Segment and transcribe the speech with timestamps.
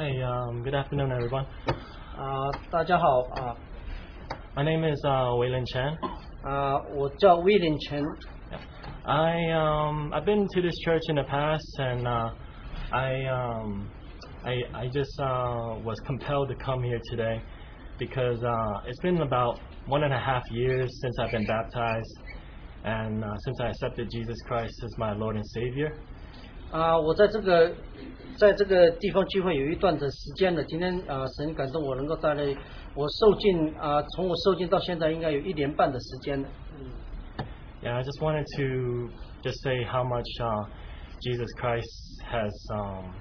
[0.00, 1.46] Hi, um, good afternoon, everyone.
[2.16, 3.56] 啊、大家好啊
[4.54, 5.96] My name is uh, Waylon Chan.
[6.42, 8.02] 啊、我叫威廉钱
[9.04, 12.30] I um, I've been to this church in the past, and uh,
[12.92, 13.90] I um,
[14.44, 17.40] I I just uh, was compelled to come here today
[17.98, 22.18] because uh, it's been about one and a half years since I've been baptized,
[22.84, 25.98] and uh, since I accepted Jesus Christ as my Lord and Savior.
[26.70, 27.72] 啊、我在这个
[28.36, 30.62] 在这个地方聚会有一段的时间了。
[30.64, 32.44] 今天啊、神感动我能够带来
[32.94, 36.48] 我受尽啊、从我受尽到现在应该有一年半的时间了。
[37.82, 39.10] Yeah, I just wanted to
[39.42, 40.64] just say how much uh,
[41.22, 41.88] Jesus Christ
[42.24, 43.14] has um,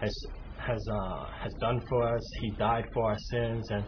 [0.00, 0.12] has
[0.58, 2.22] has uh, has done for us.
[2.40, 3.84] He died for our sins, and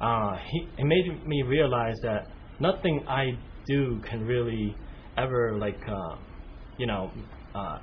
[0.00, 2.26] uh, he it made me realize that
[2.58, 4.74] nothing I do can really
[5.16, 6.16] ever like uh,
[6.76, 7.10] you know
[7.54, 7.78] uh,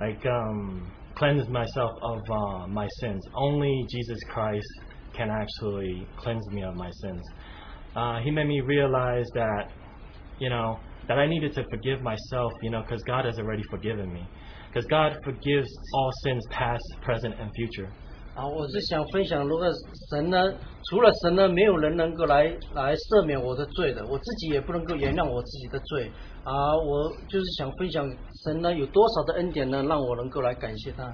[0.00, 3.22] like um, cleanse myself of uh, my sins.
[3.34, 4.68] Only Jesus Christ
[5.12, 7.22] can actually cleanse me of my sins.
[7.94, 9.70] Uh, he made me realize that
[10.38, 14.10] you know, that I needed to forgive myself, you know, because God has already forgiven
[14.10, 14.26] me.
[14.68, 17.90] Because God forgives all sins past, present, and future.
[18.34, 19.66] 啊，我是想分享，如果
[20.08, 20.38] 神呢，
[20.88, 26.10] 除了神呢，没有人能够来来赦免我的罪的，我自己也不能够原谅我自己的罪
[26.44, 26.52] 啊。
[26.76, 28.04] 我就是想分享
[28.44, 31.04] 神呢有多少的恩典呢，让我能够来感谢他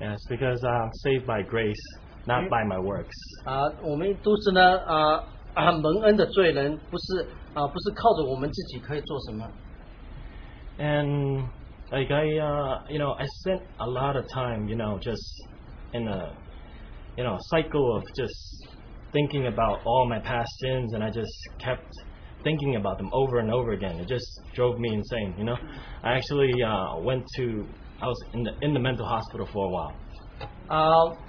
[0.00, 3.14] Yes, because I'm saved by grace, not by my works.
[3.44, 3.62] 啊。
[3.82, 9.46] 我们都是呢啊啊蒙恩的罪人，不是啊不是靠着我们自己可以做什么
[10.78, 11.44] And
[11.92, 15.20] like I, uh, you know, I spent a lot of time, you know, just
[15.92, 16.32] in a,
[17.18, 18.66] you know, cycle of just
[19.12, 21.92] thinking about all my past sins, and I just kept
[22.44, 24.00] thinking about them over and over again.
[24.00, 25.56] It just drove me insane, you know.
[26.02, 27.66] I actually uh, went to,
[28.00, 29.92] I was in the in the mental hospital for a while.
[30.68, 30.86] 啊。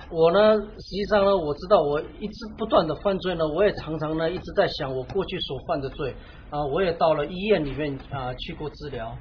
[0.10, 6.14] 我呢实际上呢，我知道我一直不断的犯罪呢，我也常常呢一直在想我过去所犯的罪
[6.50, 6.60] 啊。
[6.66, 9.16] 我也到了医院里面啊去过治疗。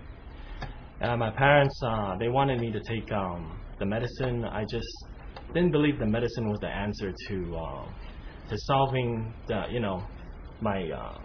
[1.01, 4.45] And my parents, uh, they wanted me to take um, the medicine.
[4.45, 4.87] I just
[5.55, 7.85] didn't believe the medicine was the answer to uh,
[8.51, 10.03] to solving the, you know,
[10.61, 11.19] my uh,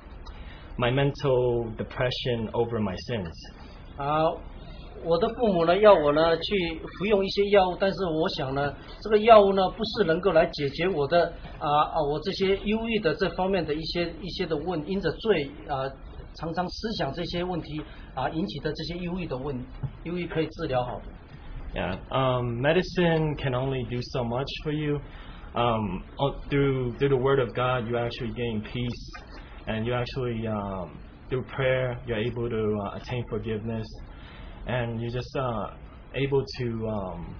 [0.76, 3.32] my mental depression over my sins.
[3.96, 4.24] 啊，
[5.04, 15.88] 我的父母呢要我呢去服用一些药物，但是我想呢，这个药物呢不是能够来解决我的啊啊我这些忧郁的这方面的一些一些的问，因着罪啊
[16.34, 17.82] 常常思想这些问题
[18.14, 19.56] 啊引起的这些忧郁的问，
[20.04, 21.04] 忧郁可以治疗好的。
[21.72, 25.00] Yeah, um, medicine can only do so much for you.
[25.54, 29.12] Um, oh, through through the Word of God, you actually gain peace,
[29.67, 30.99] and you actually um,
[31.29, 33.87] through prayer, you're able to uh, attain forgiveness,
[34.67, 35.75] and you're just uh,
[36.13, 37.35] able to um,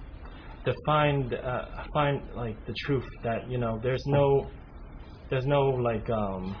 [0.64, 4.48] to find uh, find like the truth that you know there's no
[5.30, 6.56] there's no like um,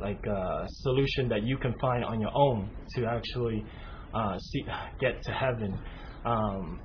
[0.00, 3.64] like uh, solution that you can find on your own to actually
[4.14, 4.64] uh, see
[5.00, 5.78] get to heaven.
[6.24, 6.80] Um,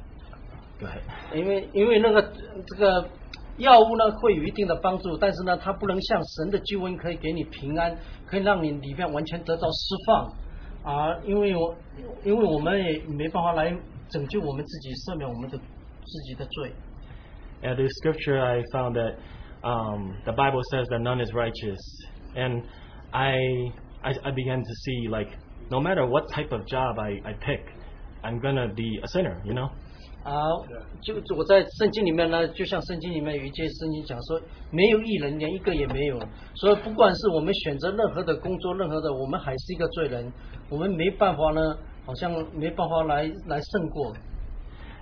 [0.80, 1.04] go ahead.
[1.34, 2.22] 因为因为那个
[2.68, 3.10] 这个
[3.60, 10.34] 药物呢会有一定的帮助，但是呢它不能像神的救恩可以给你平安，可以让你里面完全得到释放
[10.84, 11.18] 啊。
[11.26, 11.76] 因为我
[12.24, 13.74] 因为我们也没办法来
[14.10, 16.72] 拯救我们自己，赦免我们的自己的罪
[17.64, 19.16] Yeah, the scripture I found that
[19.64, 21.80] um, the Bible says that none is righteous,
[22.36, 22.64] and
[23.12, 23.34] I,
[24.04, 25.30] I I began to see like
[25.72, 27.66] no matter what type of job I, I pick,
[28.22, 29.70] I'm gonna be a sinner, you know.
[30.24, 30.32] 啊。
[31.02, 34.42] 就就我在圣经里面呢，就像圣经里面有一节圣经讲说，
[34.72, 36.20] 没有一人，连一个也没有。
[36.56, 40.32] 所以不管是我们选择任何的工作，任何的，我们还是一个罪人，
[40.70, 44.14] 我们没办法呢，好像没办法来来胜过。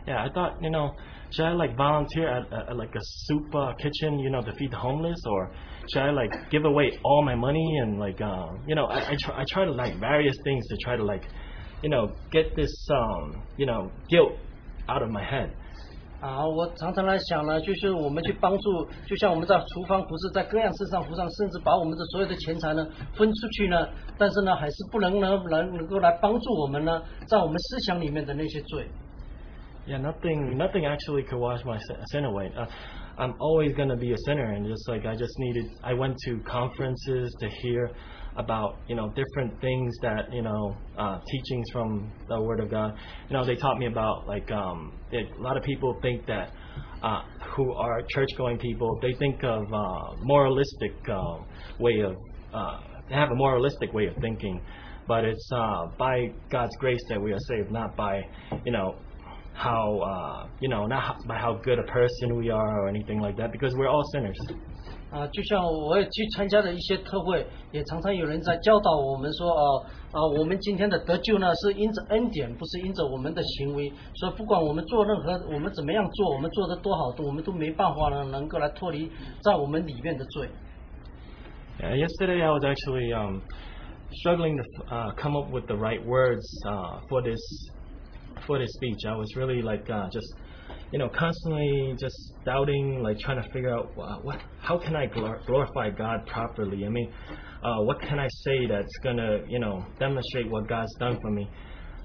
[0.06, 0.92] Yeah, I thought you know
[1.32, 4.52] should I like volunteer at, at, at like a soup uh, kitchen, you know, to
[4.52, 5.52] feed the homeless, or
[5.88, 9.16] should I like give away all my money and like uh, you know I I
[9.16, 11.24] try, I try to like various things to try to like
[11.82, 14.34] you know get this um you know guilt
[14.89, 15.51] out of my head.
[16.21, 23.89] 啊，我常常来想呢，就是我们去帮助，就像我们在厨房服侍，在各样事上服上，甚至把我们的所有的钱财呢分出去呢，
[24.19, 28.89] 但是呢，还是不能呢能能够来帮助我们呢，在我们思想里面的那些罪。
[29.87, 32.51] Yeah, nothing, nothing actually could wash my sin sin away.
[32.55, 32.67] Uh,
[33.17, 36.39] I'm always gonna be a sinner, and just like I just needed, I went to
[36.43, 37.91] conferences to hear
[38.39, 42.97] about you know different things that you know uh, teachings from the Word of God.
[43.29, 46.53] You know, they taught me about like um, it, a lot of people think that
[47.03, 47.23] uh,
[47.57, 51.39] who are church-going people, they think of uh, moralistic uh,
[51.79, 52.17] way of
[52.55, 54.61] uh, they have a moralistic way of thinking,
[55.07, 58.21] but it's uh, by God's grace that we are saved, not by
[58.65, 58.97] you know
[59.55, 63.37] how uh, you know not by how good a person we are or anything like
[63.37, 64.39] that because we're all sinners.
[65.11, 73.91] 啊，就像我也去参加的一些特会，也常常有人在教导我们说，哦、啊，我们今天的得救呢，是因着恩典，不是因着我们的行为。
[74.15, 79.11] 所以不管我们做任何，我们怎么样做，我们做的多好，我们都没办法呢，能够来脱离
[79.43, 80.49] 在我们里面的罪。
[81.81, 83.41] Yesterday I was actually um,
[84.21, 87.39] struggling to come up with the right words uh, for this
[88.47, 89.07] for this speech.
[89.07, 90.27] I was really like just
[90.92, 95.08] you know constantly just doubting, like trying to figure out uh, what how can I
[95.08, 96.86] glor- glorify God properly.
[96.86, 97.12] I mean,
[97.64, 101.50] uh, what can I say that's gonna you know demonstrate what God's done for me.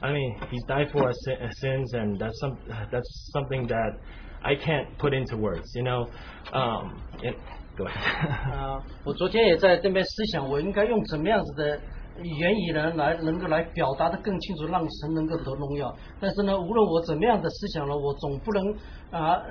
[0.00, 2.56] I mean, He's died for our sin- uh, sins, and that's some
[2.92, 3.98] that's something that
[4.42, 5.68] I can't put into words.
[5.74, 6.06] You know,
[6.52, 7.36] um, it,
[7.76, 8.52] go ahead.
[8.54, 11.80] 啊，我昨天也在这边思想，我应该用怎么样子的
[12.21, 15.93] 言语呢，来能够来表达的更清楚，让神能够得荣耀。
[16.19, 18.71] 但是呢，无论我怎么样的思想呢，我总不能
[19.11, 19.41] 啊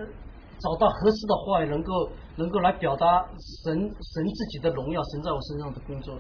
[0.61, 3.25] 找到合适的话语，能够能够来表达
[3.65, 6.15] 神神自己的荣耀，神在我身上的工作。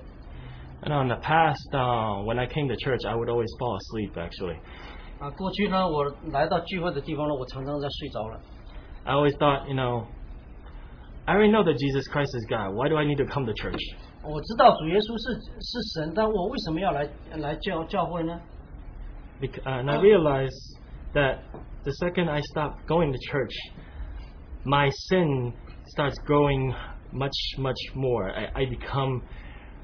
[0.84, 4.14] Know in the past, uh, when I came to church, I would always fall asleep.
[4.16, 4.58] Actually,
[5.20, 8.40] 啊，过去呢，我来到聚会的地方呢，我常常在睡着了。
[9.04, 10.06] I always thought, you know,
[11.24, 12.74] I already know that Jesus Christ is God.
[12.74, 13.78] Why do I need to come to church?
[14.23, 18.39] 我知道主耶稣是是神，但我为什么要来来教教会呢？
[19.39, 20.77] Bec- uh, and I realized
[21.13, 21.39] that
[21.83, 23.53] the second I stop going to church,
[24.63, 25.53] my sin
[25.95, 26.73] starts growing
[27.13, 28.31] much, much more.
[28.31, 29.21] I, I become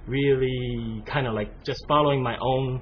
[0.08, 2.82] really kind of like just following my own,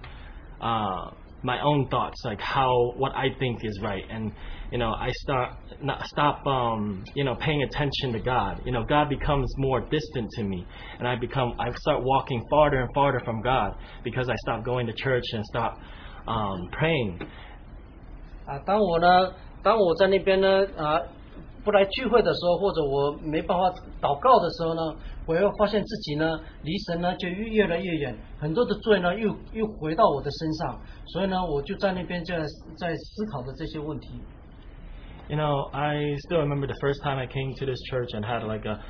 [0.60, 1.12] uh,
[1.44, 4.32] my own thoughts, like how what I think is right, and
[4.72, 5.50] you know I start
[5.82, 8.62] not stop, um, you know, paying attention to God.
[8.66, 10.66] You know, God becomes more distant to me,
[11.00, 14.88] and I become I start walking farther and farther from God because I stop going
[14.88, 15.78] to church and stop
[16.28, 17.20] um, praying.
[18.46, 21.00] 啊，当我呢，当我在那边呢啊
[21.64, 23.70] 不来聚会的时候，或者我没办法
[24.02, 24.82] 祷告的时候呢，
[25.28, 32.40] 我又发现自己呢离神呢就越越来越远，很多的罪呢又又回到我的身上，所以呢我就在那边在
[32.78, 34.20] 在思考的这些问题。
[35.29, 38.45] You know, I still remember the first time I came to this church and had
[38.45, 38.81] like a,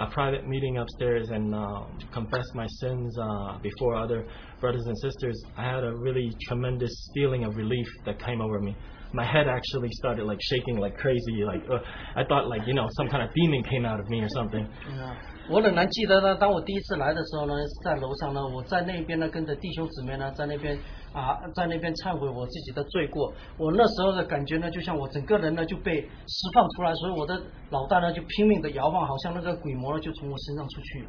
[0.00, 4.26] a private meeting upstairs and uh, confessed my sins uh, before other
[4.60, 5.40] brothers and sisters.
[5.56, 8.76] I had a really tremendous feeling of relief that came over me.
[9.12, 11.44] My head actually started like shaking like crazy.
[11.46, 11.78] Like uh,
[12.16, 14.66] I thought like you know some kind of demon came out of me or something.
[14.98, 15.16] 啊，
[15.48, 17.54] 我仍然记得呢，当我第一次来的时候呢，
[17.84, 20.78] 在楼上呢，我在那边呢，跟着弟兄姊妹呢，在那边
[21.12, 23.30] 啊，在那边忏悔我自己的罪过。
[23.58, 27.38] 我那时候的感觉呢，就像我整个人呢就被释放出来，所以我的
[27.70, 31.06] 脑袋呢就拼命的摇晃，好像那个鬼魔呢就从我身上出去。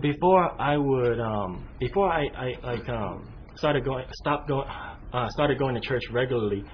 [0.00, 3.22] before I would, um, before I, I like um,
[3.56, 4.66] started going, stop going,
[5.12, 6.64] uh, started going to church regularly,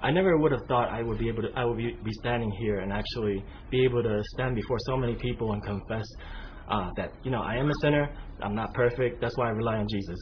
[0.00, 2.50] I never would have thought I would be able to, I would be, be standing
[2.60, 6.04] here and actually be able to stand before so many people and confess
[6.68, 8.10] uh, that you know I am a sinner,
[8.42, 9.20] I'm not perfect.
[9.20, 10.18] That's why I rely on Jesus.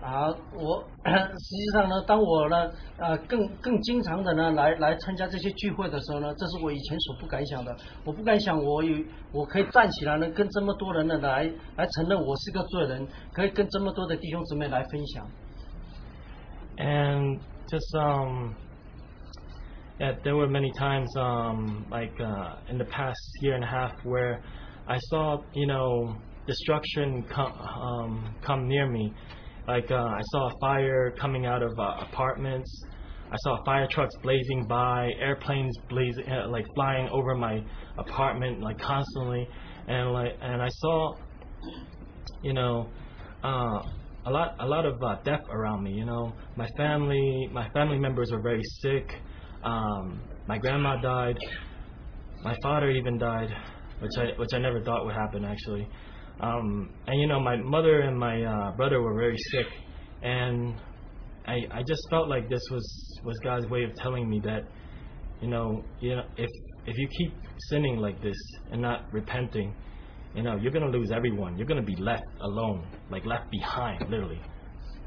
[0.00, 7.76] 啊，我实际上呢，当我呢，呃，更更经常的呢来来参加这些聚会的时候呢，这是我以前所不敢想的。
[8.04, 15.26] 我不敢想我有我可以站起来呢，跟这么多人呢来来承认我是个罪人，可以跟这么多的弟兄姊妹来分享。
[16.76, 18.61] and just um yeah
[20.23, 24.43] there were many times um like uh in the past year and a half where
[24.87, 26.15] i saw you know
[26.47, 29.13] destruction come um come near me
[29.67, 32.85] like uh i saw a fire coming out of uh, apartments
[33.31, 37.63] i saw fire trucks blazing by airplanes blazing uh, like flying over my
[37.97, 39.47] apartment like constantly
[39.87, 41.13] and like and i saw
[42.41, 42.89] you know,
[43.43, 43.81] uh,
[44.25, 45.91] a lot a lot of uh, death around me.
[45.91, 49.09] You know, my family my family members were very sick.
[49.63, 51.37] Um, my grandma died.
[52.43, 53.49] My father even died,
[53.99, 55.87] which I which I never thought would happen actually.
[56.39, 59.67] Um, and you know, my mother and my uh, brother were very sick,
[60.21, 60.75] and
[61.47, 64.63] I I just felt like this was was God's way of telling me that,
[65.41, 66.49] you know, you know, if
[66.85, 67.33] if you keep
[67.69, 68.35] sinning like this
[68.71, 69.73] and not repenting,
[70.35, 71.57] you know, you're gonna lose everyone.
[71.57, 74.41] You're gonna be left alone, like left behind, literally.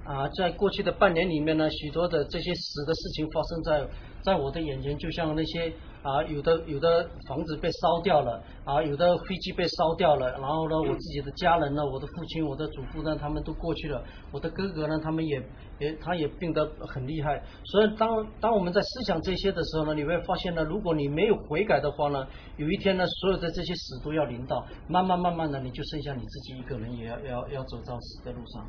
[0.07, 3.89] 啊，在过去的半年里面呢，许多的这些死的事情发生在
[4.23, 5.73] 在我的眼前，就像那些
[6.03, 15.43] 啊，有的有的房子被烧掉了，啊，有的飞机被烧掉了，然后呢，我自己的家人呢，我的父亲、我的祖父呢，他们都过去了，我的哥哥呢，他们也
[15.81, 22.25] 也他也病得很厉害，所以当当我们在思想这些的时候呢，你会发现呢，如果你没有悔改的话呢，
[22.59, 28.65] 有一天呢，所有的这些死都要临到，慢慢慢慢的，你就剩下你自己一个人，也要要要走到死的路上。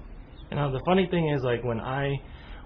[0.51, 2.21] You know, the funny thing is, like when I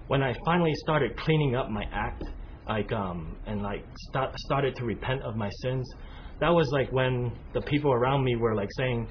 [0.07, 2.23] when I finally started cleaning up my act,
[2.67, 5.89] like um, and like start, started to repent of my sins,
[6.39, 9.07] that was like when the people around me were like saying,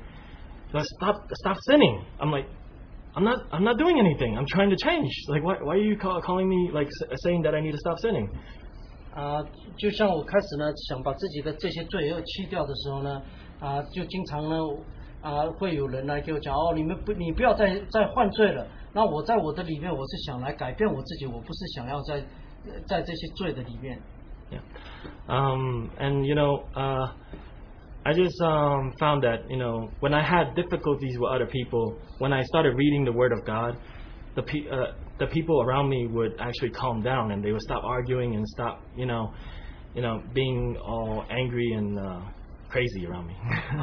[0.74, 2.46] "Let's stop, stop sinning." I'm like,
[3.14, 4.36] I'm not, I'm not doing anything.
[4.36, 5.10] I'm trying to change.
[5.28, 7.78] Like, why, why are you call, calling me like s- saying that I need to
[7.78, 8.28] stop sinning?
[9.14, 9.42] 啊，
[9.78, 13.22] 就像我开始呢想把自己的这些罪恶去掉的时候呢，
[13.58, 14.58] 啊，就经常呢
[15.22, 18.66] 啊会有人来给我讲哦，你们不你不要再再犯罪了。
[18.92, 22.22] 那我在我的里面，我是想来改变我自己，我不是想要在
[22.86, 23.98] 在这些罪的里面。
[24.50, 24.60] Yeah.
[25.28, 27.10] Um, and you know, uh,
[28.04, 32.32] I just um, found that you know when I had difficulties with other people, when
[32.32, 33.76] I started reading the Word of God,
[34.36, 37.82] the pe- uh, the people around me would actually calm down and they would stop
[37.82, 39.32] arguing and stop you know,
[39.94, 42.20] you know, being all angry and uh,
[42.70, 43.34] crazy around me.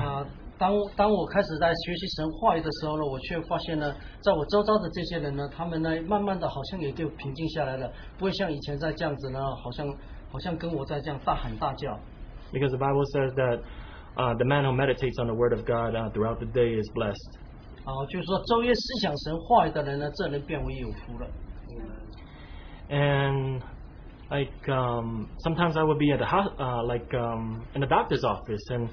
[0.58, 9.88] 啊，当当我开始在学习神话语的时候呢，我却发现呢，在我周遭的这些人呢，他们呢，慢慢的好像也就平静下来了，不会像以前在这样子呢，好像
[10.32, 12.00] 好像跟我在这样大喊大叫。
[12.54, 13.60] because the Bible says that
[14.16, 16.90] uh, the man who meditates on the Word of God uh, throughout the day is
[16.94, 17.40] blessed.
[17.84, 21.28] 啊，就是说昼夜思想神话语的人呢，这人变为有福了。
[22.90, 23.62] and
[24.30, 28.24] like um, sometimes I would be at the ho- uh, like um, in the doctor's
[28.24, 28.90] office, and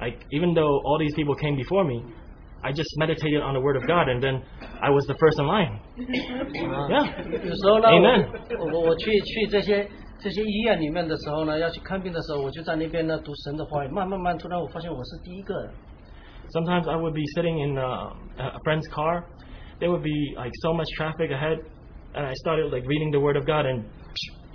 [0.00, 2.02] like even though all these people came before me,
[2.64, 4.42] I just meditated on the Word of God, and then
[4.80, 5.80] I was the first in line.
[6.70, 7.06] 啊 Yeah.
[7.44, 8.26] 有时候呢， Amen
[8.58, 9.88] 我我我去去这些
[10.20, 15.70] 这些医院里面的时候呢，要去看病的时候，我就在那边呢读神的话语，慢慢慢，突然我发现我是第一个人。
[16.50, 19.24] Sometimes I would be sitting in uh, a friend's car.
[19.80, 21.58] There would be like so much traffic ahead,
[22.14, 23.84] and I started like reading the Word of God, and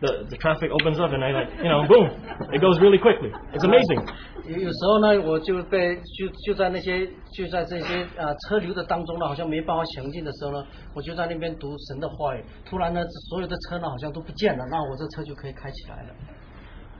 [0.01, 2.09] the the traffic opens up, and I like you know boom,
[2.53, 3.31] it goes really quickly.
[3.53, 4.05] It's amazing.
[4.45, 12.43] 有有时候呢，我就被就就在那些就在这些啊车流的当中呢，好像没办法前进的时候呢，我就在那边读神的话语。
[12.65, 16.09] 突然呢，所有的车呢好像都不见了，那我这车就可以开起来了。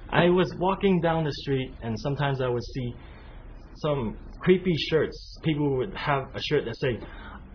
[0.10, 2.96] I was walking down the street, and sometimes I would see
[3.84, 5.16] some creepy shirts.
[5.44, 7.00] People would have a shirt that say,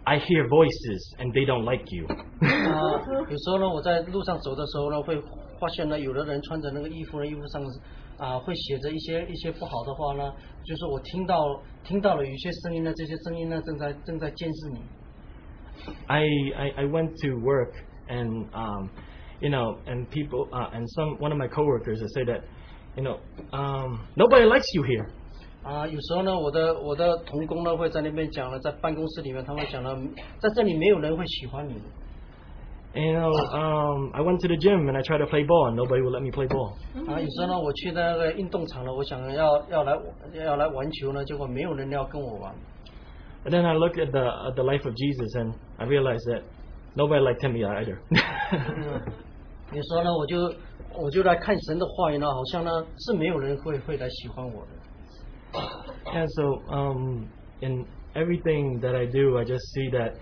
[0.06, 5.20] "I hear voices, and they don't like you." 啊，有时候呢，我在路上走的时候呢，会
[5.60, 7.62] 发现呢，有的人穿着那个衣服呢，衣服上
[8.18, 10.32] 啊会写着一些一些不好的话呢，
[10.64, 14.80] 就是我听到听到了有一些声音呢，这些声音呢正在正在监视你。
[16.06, 16.22] I,
[16.54, 17.74] I I went to work,
[18.08, 18.90] and um,
[19.40, 22.42] you know, and people, uh, and some one of my coworkers would say that,
[22.94, 23.18] you know,
[23.52, 25.10] um, nobody likes you here.
[25.67, 29.93] 啊，有时候呢，我的我的同工呢会在那边讲了，在办公室里面，他们讲了，
[30.39, 31.73] 在这里没有人会喜欢你。
[32.95, 35.75] And, you know, um, I went to the gym and I tried to play ball, and
[35.75, 36.71] nobody would let me play ball.
[37.05, 39.99] 啊，有时候呢，我去那个运动场了，我想要要来
[40.33, 42.55] 要来玩球呢，结果没有人要跟我玩。
[43.43, 46.43] And then I looked at the at the life of Jesus, and I realized that
[46.95, 47.97] nobody liked him either.
[49.73, 50.37] 有时候呢，我就
[50.97, 54.76] 我就来看神的话语呢，好像呢是没有人会会来喜欢我的。
[56.14, 57.28] And so, um,
[57.60, 60.14] in everything that I do, I just see that,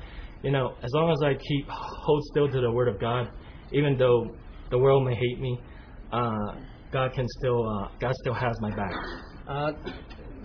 [0.43, 3.29] you know, as long as I keep hold still to the Word of God,
[3.73, 4.35] even though
[4.71, 5.59] the world may hate me,
[6.13, 6.55] uh,
[6.93, 8.93] God can still, uh, God still has my back.
[9.47, 9.73] 啊，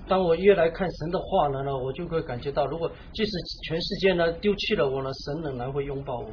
[0.07, 3.31] 当我越来看神的话呢，呢，我就会感觉到，如果即使
[3.67, 6.29] 全世界呢丢弃了我呢，神仍然会拥抱我。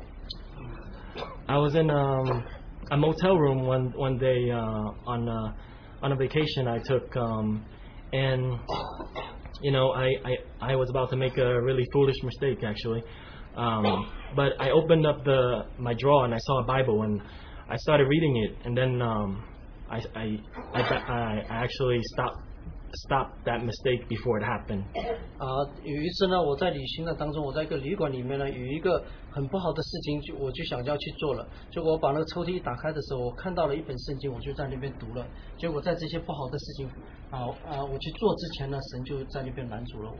[1.47, 2.43] I was in um,
[2.91, 5.53] a motel room one one day uh, on uh,
[6.03, 7.63] on a vacation I took, um,
[8.14, 8.60] and
[9.62, 13.04] you know I, I I was about to make a really foolish mistake actually,
[13.56, 17.22] um, but I opened up the my drawer and I saw a Bible and
[17.70, 18.66] I started reading it.
[18.66, 19.44] And then um,
[19.90, 20.38] I, I
[20.74, 22.42] I I I actually stopped
[22.95, 24.85] stopped that mistake before it happened.
[25.39, 25.47] 啊，
[25.83, 31.49] 有一次呢，我在旅行的当中，我在一个旅馆里面呢，有一个很不好的事情，就我就想要去做了。
[31.71, 35.27] 结果我把那个抽屉一打开的时候，我看到了一本圣经，我就在那边读了。
[35.57, 36.87] 结果在这些不好的事情
[37.31, 40.17] 啊啊，我去做之前呢，神就在那边拦阻了我。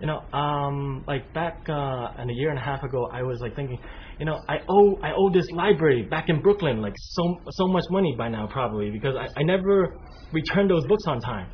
[0.00, 3.38] You know, um, like back uh, and a year and a half ago, I was
[3.42, 3.78] like thinking,
[4.18, 7.84] you know, I owe I owe this library back in Brooklyn like so so much
[7.90, 9.92] money by now probably because I, I never
[10.32, 11.48] returned those books on time.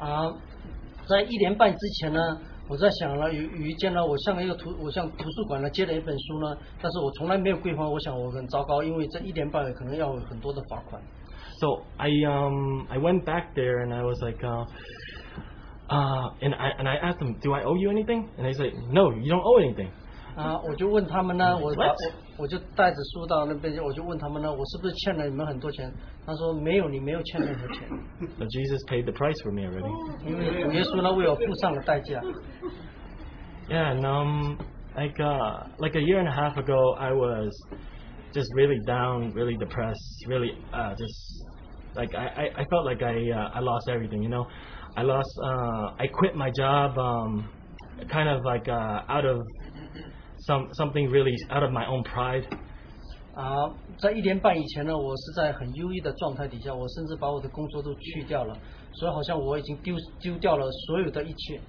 [0.00, 0.32] 啊，
[1.06, 2.20] 在一年半之前呢，
[2.68, 11.00] 我在想了有有一件呢，我向一个图，我向图书馆呢借了一本书呢，但是我从来没有归还，我想我很糟糕，因为这一年半可能要很多的罚款。
[11.60, 14.64] So I um I went back there and I was like, uh,
[15.90, 18.28] uh, and I and I asked them, do I owe you anything?
[18.38, 19.90] And they said, no, you don't owe anything.
[20.35, 21.95] 啊，我就问他们呢，我把 What？
[22.37, 25.89] 我我就带着书到那边，我就问他们呢，我是不是欠了你们很多钱？
[26.25, 27.87] 他说没有，你没有欠任何钱，
[28.37, 30.29] So Jesus paid the price for me already.
[30.29, 32.21] 因为主耶稣呢为我付上了代价。
[33.69, 34.57] Yeah, and um,
[34.95, 37.49] like uh, like a year and a half ago, I was
[38.33, 41.45] just really down, really depressed, really uh, just
[41.95, 44.21] like I, I, I felt like I uh, I lost everything.
[44.21, 44.45] You know,
[44.97, 45.31] I lost.
[45.41, 46.97] Uh, I quit my job.
[46.97, 47.49] Um,
[48.11, 49.39] kind of like uh, out of
[50.49, 52.45] some something really out of my own pride.
[53.35, 58.55] 啊，在一年半以前呢，我是在很优异的状态底下，我甚至把我的工作都去掉了，
[58.93, 61.59] 所以好像我已经丢丢掉了所有的一切。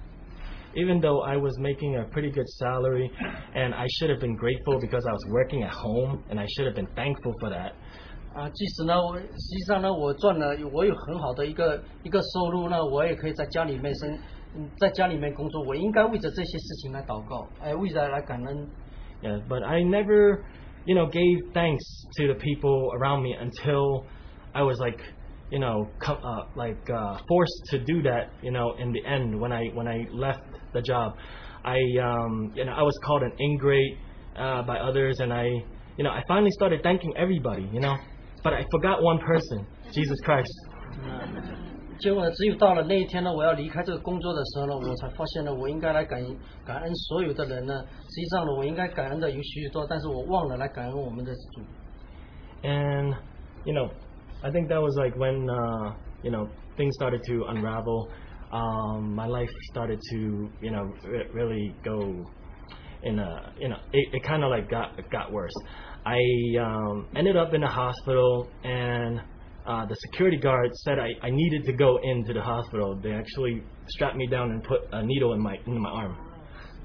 [0.75, 3.09] Even though I was making a pretty good salary,
[3.53, 6.71] and I should have been grateful because I was working at home, and I should
[6.71, 7.73] have been thankful for that.
[8.33, 14.17] 啊，即使呢，我实际上呢，我赚了，我有很好的一个一个收入呢，我也可以在家里面生，
[14.55, 18.67] 嗯在家里面工作，我应该为着这些事情来祷告，哎，为着来感恩。
[19.21, 20.43] Yeah, but I never,
[20.85, 21.83] you know, gave thanks
[22.17, 24.05] to the people around me until
[24.53, 24.99] I was like,
[25.49, 28.29] you know, co- uh, like uh, forced to do that.
[28.41, 30.43] You know, in the end, when I when I left
[30.73, 31.15] the job,
[31.63, 33.97] I um, you know I was called an ingrate
[34.35, 35.45] uh, by others, and I,
[35.97, 37.67] you know, I finally started thanking everybody.
[37.73, 37.95] You know,
[38.43, 40.53] but I forgot one person, Jesus Christ.
[42.01, 46.23] 结果只有到了那一天呢，我要离开这个工作的时候呢，我才发现呢，我应该来感
[46.65, 47.73] 感恩所有的人呢。
[48.09, 51.61] 实际上呢，我应该感恩的有许许多，但是我忘了来感恩我们的主。
[52.63, 53.13] and
[53.65, 53.87] you know
[54.41, 55.93] i think that was like when uh
[56.23, 58.09] you know things started to unravel
[58.51, 61.99] um my life started to you know re- really go
[63.03, 65.53] in a you know it, it kind of like got got worse
[66.03, 66.17] i
[66.59, 69.21] um ended up in the hospital and
[69.65, 72.95] uh, the security guard said I, I needed to go into the hospital.
[73.01, 76.15] They actually strapped me down and put a needle in my in my arm.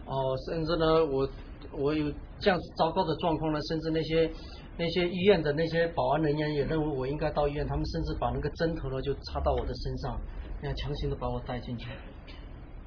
[0.04, 1.28] 哦，甚至呢，我
[1.72, 4.30] 我有这样子糟糕的状况呢，甚至那些
[4.76, 10.20] 那些医院的那些保安人员也认为我应该到医院，他们甚至把那个针头呢就插到我的身上，
[10.60, 11.88] 那样强行的把我带进去。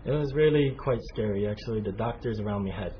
[0.04, 1.48] It was really quite scary.
[1.50, 2.92] Actually, the doctors around me had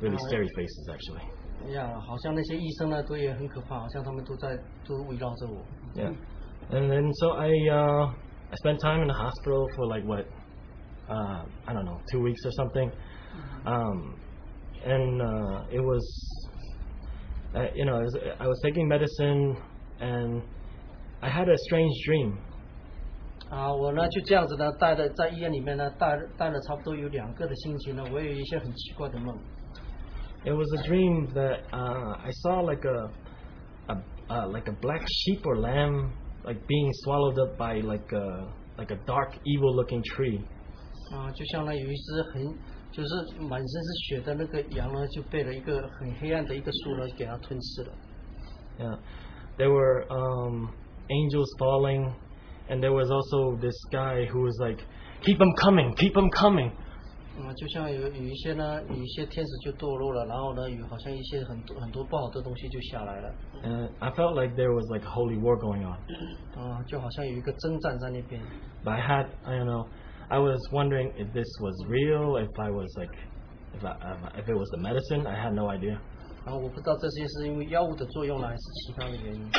[0.00, 0.88] really Oh, scary faces.
[0.90, 1.22] Actually.
[1.64, 5.62] 哎呀，好像那些医生呢都也很可怕，好像他们都在都围绕着我。
[5.96, 6.12] Yeah.
[6.70, 8.06] And then so I uh,
[8.50, 10.26] I spent time in the hospital for like what
[11.08, 12.90] uh, I don't know two weeks or something,
[13.66, 14.16] um,
[14.84, 16.02] and uh, it was
[17.54, 19.56] uh, you know it was, I was taking medicine
[20.00, 20.42] and
[21.20, 22.38] I had a strange dream.
[23.50, 29.36] 啊，我呢就这样子呢，待了在医院里面呢，待待了差不多有两个的星期呢，我有一些很奇怪的梦。
[30.44, 33.10] It was a dream that uh, I saw like a,
[33.92, 33.96] a
[34.28, 36.12] uh, like a black sheep or lamb
[36.44, 40.40] like being swallowed up by like a like a dark evil looking tree.
[41.12, 42.42] 啊，就像呢有一只很
[42.90, 47.92] 就是满身是血的那个羊呢，就被了一个很黑暗的一个树呢给它吞噬了。
[48.78, 48.98] Yeah,
[49.58, 50.72] there were um,
[51.08, 52.14] angels falling,
[52.68, 54.82] and there was also this guy who was like,
[55.20, 56.72] "Keep them coming, keep them coming."
[57.40, 65.96] 啊，就像有有一些呢，有一些天使就堕落了，然后呢，有好像一些很多很多不好的东西就下来了， And I felt like there was like a holy war going on.
[66.54, 68.42] 啊，就好像有一个征战在那边。
[68.84, 69.86] But I had, I don't know,
[70.28, 73.16] I was wondering if this was real, if I was like,
[73.74, 73.96] if I,
[74.38, 75.26] if it was the medicine.
[75.26, 75.96] I had no idea.
[76.44, 79.50] 然后我不知道这些是因为药物的作用呢，还是其他的原因。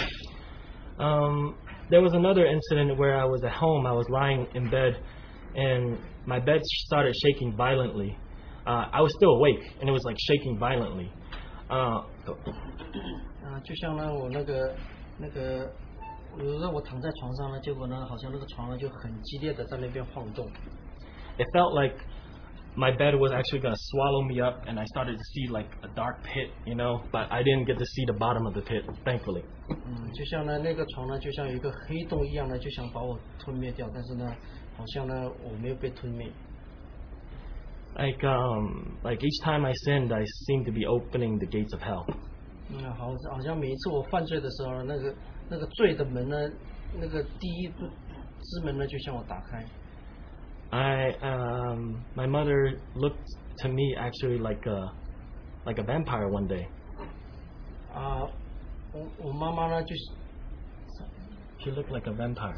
[0.99, 1.55] Um,
[1.89, 3.87] there was another incident where I was at home.
[3.87, 4.97] I was lying in bed,
[5.55, 8.15] and my bed started shaking violently.
[8.65, 11.09] Uh, I was still awake, and it was like shaking violently.
[11.69, 12.03] Uh,
[13.43, 14.75] 啊，就像呢，我那个
[15.17, 15.69] 那个，
[16.37, 20.45] 有时候我躺在床上呢，结果呢，好像那个床呢就很激烈的在那边晃动。
[21.37, 21.95] it felt like
[22.77, 25.87] my bed was actually gonna swallow me up, and I started to see like a
[25.95, 27.01] dark pit, you know.
[27.11, 29.43] But I didn't get to see the bottom of the pit, thankfully.
[29.69, 34.35] 嗯，就像呢那个床呢，就像有一个黑洞一样呢，就想把我吞灭掉，但是呢，
[34.75, 36.27] 好像呢我没有被吞灭。
[37.95, 41.83] Like um, like each time I sinned, I seemed to be opening the gates of
[41.83, 42.05] hell.
[42.71, 45.13] 嗯，好，好像每一次我犯罪的时候，那个
[45.47, 46.35] 那个罪的门呢，
[46.99, 49.63] 那个第一之门呢，就向我打开。
[50.71, 53.27] I um, my mother looked
[53.59, 54.91] to me actually like a
[55.65, 56.65] like a vampire one day.
[57.93, 58.27] 啊，
[58.91, 60.11] 我我妈妈呢，就是
[61.59, 62.55] She looked like a vampire.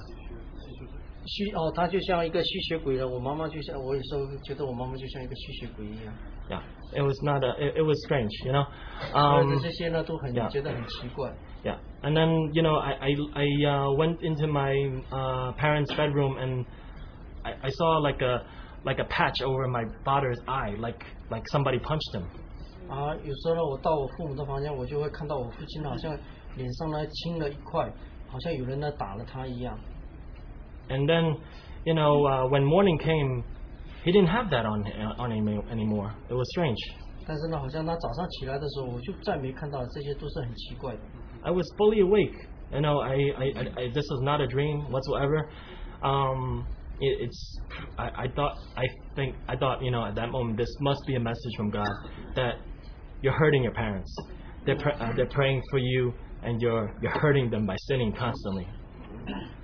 [1.25, 3.07] 吸哦，她就像一个吸血鬼了。
[3.07, 6.13] 我妈妈就像我有时候觉得我妈妈就像一个吸血鬼一样。
[6.47, 6.61] Yeah,
[6.93, 7.49] it was not a.
[7.57, 8.67] It, it was strange, you know.
[9.11, 10.47] 所有的 Um, 这些呢都很 yeah.
[10.49, 11.33] 觉得很奇怪。
[11.63, 14.71] yeah, and then you know I I, I uh, went into my
[15.09, 16.65] uh, parents' bedroom and
[17.43, 18.43] I, I saw like a
[18.83, 22.23] like a patch over my father's eye, like like somebody punched him.
[22.87, 26.15] 啊，有时候呢，我到我父母的房间，我就会看到我父亲好像
[26.55, 27.91] 脸上呢青了一块，
[28.27, 29.77] 好像有人呢打了他一样。
[30.89, 31.37] And then,
[31.83, 33.43] you know, uh, when morning came,
[34.03, 34.83] he didn't have that on
[35.17, 36.11] on him anymore.
[36.29, 36.77] It was strange.
[37.25, 40.99] 但是呢，好像他早上起来的时候，我就再没看到，这些都是很奇怪的。
[41.41, 42.47] I was fully awake.
[42.71, 45.49] You know, I, I, I, I this was not a dream whatsoever.
[46.03, 46.65] Um,
[46.99, 47.59] it, it's
[47.97, 51.15] I, I thought I think I thought you know at that moment this must be
[51.15, 51.87] a message from God
[52.35, 52.55] that
[53.21, 54.13] you're hurting your parents.
[54.65, 58.67] They're pr- uh, they're praying for you and you're you're hurting them by sinning constantly.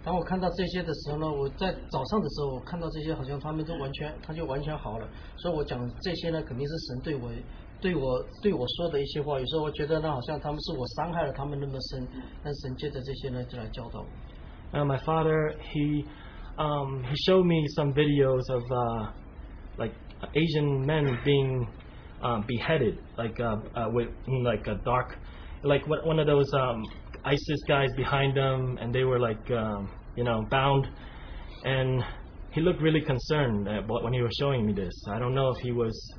[0.04, 5.08] 当我看到这些的时候呢，我在早上的时候，我看到这些好像他们都完全，他就完全好了。
[5.38, 7.30] 所以我讲这些呢，肯定是神对我、
[7.80, 9.40] 对我、对我说的一些话。
[9.40, 12.08] 有时候我觉得呢，好像他们是我伤害了他们那么深，
[12.44, 14.08] 但神借着这些呢，就来教导我。
[14.74, 16.06] Uh, my father he
[16.59, 19.13] um, he showed me some videos of uh,
[19.79, 19.93] like
[20.35, 21.69] Asian men being
[22.23, 25.17] um, beheaded, like uh, uh, with like a dark,
[25.63, 26.83] like what, one of those um,
[27.25, 30.87] ISIS guys behind them, and they were like um, you know bound,
[31.65, 32.03] and
[32.53, 34.95] he looked really concerned at when he was showing me this.
[35.11, 36.15] I don't know if he was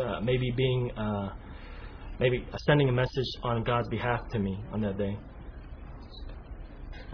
[0.00, 1.30] uh, maybe being uh,
[2.18, 5.16] maybe sending a message on God's behalf to me on that day.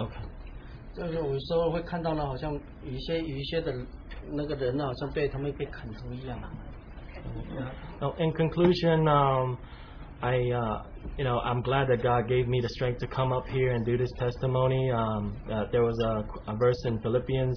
[0.00, 0.35] Okay
[0.95, 3.73] 这个我有时候会看到呢，好像有一些有一些的
[4.31, 6.37] 那个人呢，好像被他们被砍头一样。
[7.99, 9.57] Now, in conclusion, um,
[10.21, 10.83] I, uh,
[11.17, 13.85] you know, I'm glad that God gave me the strength to come up here and
[13.85, 14.91] do this testimony.
[14.91, 17.55] Um, uh, there was a, a verse in Philippians,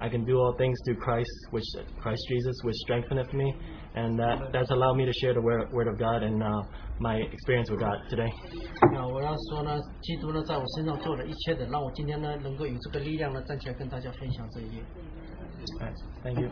[0.00, 1.64] I can do all things through Christ, which
[2.00, 3.54] Christ Jesus, which strengtheneth me,
[3.94, 6.62] and that that's allowed me to share the word, word of God and uh,
[7.00, 8.30] my experience with God today.
[8.92, 14.82] 那我要说呢，基督呢在我身上做了一切的，让我今天呢能够有这个力量呢站起来跟大家分享这一页。
[15.78, 16.48] All right, thank you.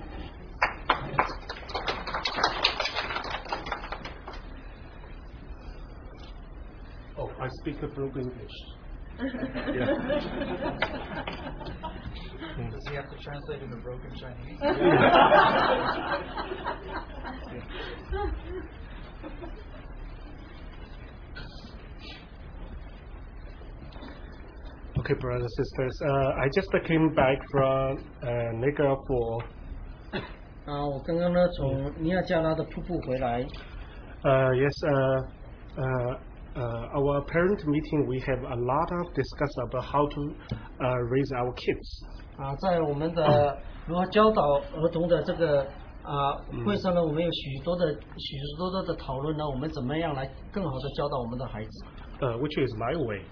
[7.16, 8.52] Oh, I speak a broken English.
[12.70, 14.58] Does he have to translate into broken Chinese?
[24.98, 29.42] Okay, brothers and sisters, uh, I just came back from uh, Niagara Falls.
[30.66, 33.42] 啊，我刚刚呢从尼亚加拉的瀑布回来，
[34.24, 36.18] Uh, yes, uh, uh, uh,
[36.56, 40.34] our parent meeting, we have a lot of discuss about how to
[40.80, 42.04] uh, raise our kids.
[42.36, 44.42] 啊，在我们的如何教导
[44.76, 45.62] 儿童的这个
[46.02, 51.84] 啊会上呢，我们有许多的许多多的讨论呢，我们怎么样来更好的教导我们的孩子？
[52.20, 53.22] uh, which is my way.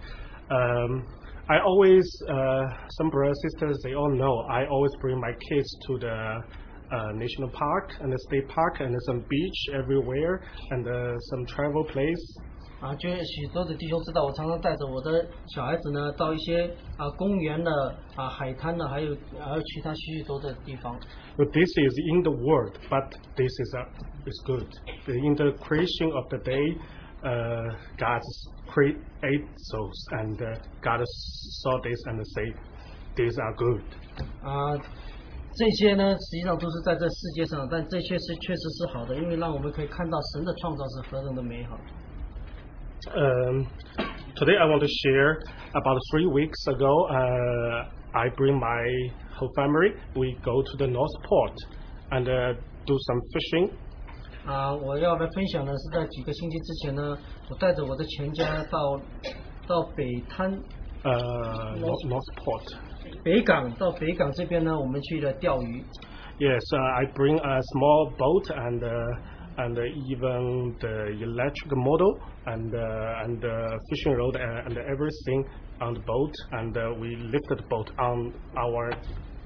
[0.49, 1.05] Um,
[1.49, 2.67] I always, uh,
[2.99, 6.43] some brothers sisters, they all know, I always bring my kids to the
[6.91, 11.85] uh, national park and the state park and some beach everywhere and uh, some travel
[11.85, 12.39] place.
[12.81, 17.71] 啊，就许多的弟兄知道，我常常带着我的小孩子呢，到一些啊公园呢、
[18.15, 20.95] 啊海滩呢，还有还有其他许许多的地方。
[21.39, 23.87] But this is in the world, but this is uh,
[24.27, 24.69] is good.
[25.07, 26.77] In the creation of the day,
[27.25, 28.21] uh, God
[28.69, 29.41] create
[29.73, 32.55] those, and uh, God saw this and say,
[33.17, 33.83] these are good.
[34.43, 34.77] 啊，
[35.55, 41.79] 这些呢，实际上都是在这世界上，但这些是确实是好的，因为让我们可以看到神的创造是何等的美好。
[43.15, 43.67] Um,
[44.35, 45.39] today I want to share
[45.75, 47.07] about three weeks ago.
[47.09, 49.95] Uh, I bring my whole family.
[50.15, 51.53] We go to the North Port
[52.11, 52.55] and uh,
[52.87, 53.71] do some fishing.
[54.47, 57.17] 啊，我要来分享的是在几个星期之前呢，
[57.51, 59.01] 我带着我的全家到
[59.67, 60.53] 到北滩
[61.05, 62.75] Uh, North, North Port.
[63.23, 65.85] 北港，到北港这边呢，我们去了钓鱼。
[66.39, 68.91] Yes, uh, I bring a small boat and uh,
[69.61, 75.45] and uh, even the electric model and uh, and the fishing rod and, and everything
[75.81, 78.91] on the boat, and uh, we lifted the boat on our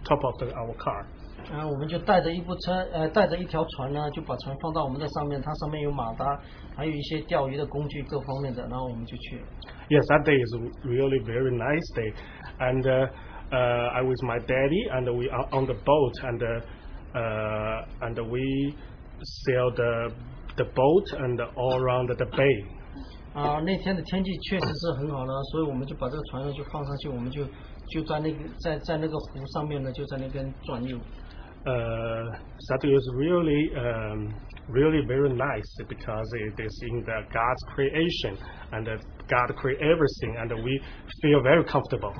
[0.04, 1.06] top of the, our car.
[1.50, 6.38] 啊，我们就带着一部车，呃，带着一条船呢，就把船放到我们的上面，它上面有马达，
[6.76, 9.42] 还有一些钓鱼的工具各方面的，然后我们就去了。
[9.88, 12.12] Yes, that day is really very nice day,
[12.60, 13.08] and uh,
[13.50, 16.60] uh, I with my daddy and we are on the boat and uh,
[17.18, 18.76] uh, and we
[19.22, 20.12] sail the
[20.56, 22.64] the boat and all around the bay.
[23.32, 27.44] 啊，那天的天气确实是很好呢，所以我们就把这个船呢就放上去，我们就
[27.88, 30.98] 就在那个在在那个湖上面呢，就在那边转悠。
[31.62, 32.24] Uh,
[32.70, 34.32] that is really um,
[34.70, 38.34] really very nice because it is in the God's creation
[38.72, 38.96] and uh,
[39.28, 40.80] God create everything and we
[41.20, 42.14] feel very comfortable.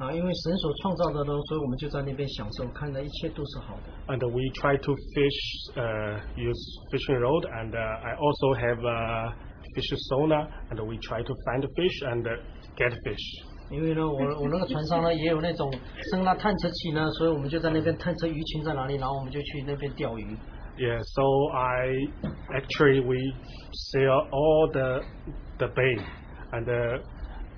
[0.00, 3.88] 啊，因为神所创造的呢，所以我们就在那边享受，看的一切都是好的。
[4.12, 5.40] and we try to fish,
[5.74, 9.32] uh, use fishing rod, and uh, I also have a
[9.74, 12.36] fish sonar, and we try to find fish and uh,
[12.76, 13.24] get fish.
[13.70, 15.72] 因为呢，我我那个船上呢也有那种
[16.10, 20.36] 声呐探测器呢，所以我们就在那边探测鱼群在哪里，然后我们就去那边钓鱼。
[20.76, 21.22] Yeah, so
[21.56, 21.88] I
[22.52, 23.16] actually we
[23.72, 25.00] sail all the
[25.56, 25.96] the bay,
[26.52, 27.00] and uh,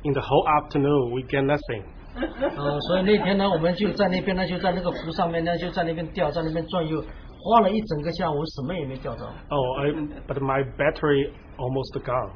[0.05, 1.92] in the whole afternoon we get nothing.
[2.21, 7.01] 呃，所以那天呢，我们就在那边呢，就在那个湖上面呢，就在那边钓，在那边转悠，
[7.41, 9.25] 花了一整个下午，什么也没钓着。
[9.51, 9.93] Oh, I,
[10.27, 12.31] but my battery almost gone.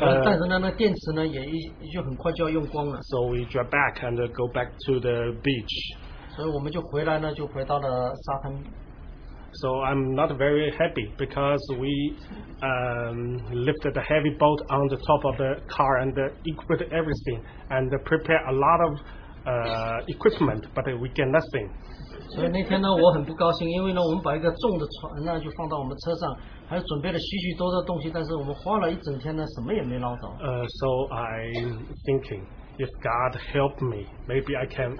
[0.00, 5.96] 呃，但 Uh, 是呢，那电池呢也一也就很快就要用光了， so we drive back and uh, go back to the beach.
[6.36, 8.52] 所以我们就回来呢，就回到了沙滩。
[9.54, 12.16] So I'm not very happy because we
[12.62, 17.42] um, lifted the heavy boat on the top of the car and uh, equipped everything
[17.68, 18.98] and prepare a lot of
[19.46, 21.70] uh, equipment, but we get nothing.
[22.30, 26.34] 所以那天呢，我很不高兴，因为呢，我们把一个重的船呢就放到我们车上，
[26.66, 30.28] 还准备了许许多多的东西，但是我们花了一整天呢，什么也没捞着。
[30.40, 32.46] Uh, so I'm thinking,
[32.78, 34.96] if God help me, maybe I can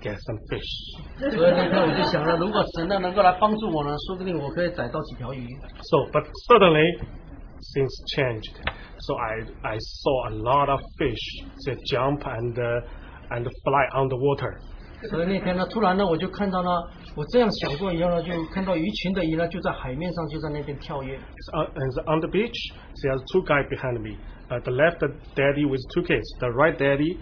[0.00, 1.36] get some fish.
[1.36, 5.46] 所以那天我就想了，如果神呢能够来帮助我呢，说不定我可以逮到几条鱼。
[5.82, 6.98] So, but suddenly
[7.74, 8.56] things changed.
[8.98, 12.80] So I, I saw a lot of fish that jump and uh,
[13.30, 14.54] and fly on the water.
[15.10, 16.70] 所以那天呢，突然呢，我就看到呢，
[17.16, 21.18] 我这样想过以后呢，就看到鱼群的鱼呢就在海面上就在那边跳跃。
[21.18, 22.54] So, uh, and on the beach,
[23.02, 24.16] there's two guys behind me.
[24.48, 25.00] Uh, the left
[25.34, 26.22] daddy with two kids.
[26.38, 27.18] The right daddy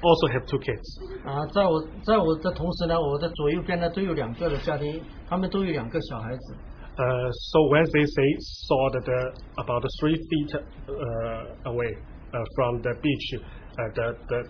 [0.00, 0.80] also have two kids.
[1.24, 6.54] 啊，在我在我的同时呢，我的左右边呢都有两个的家庭，他们都有两个小孩子。
[6.96, 11.90] Uh, so when they say saw that the, about three feet uh, away
[12.32, 14.44] uh, from the beach, uh, the the uh,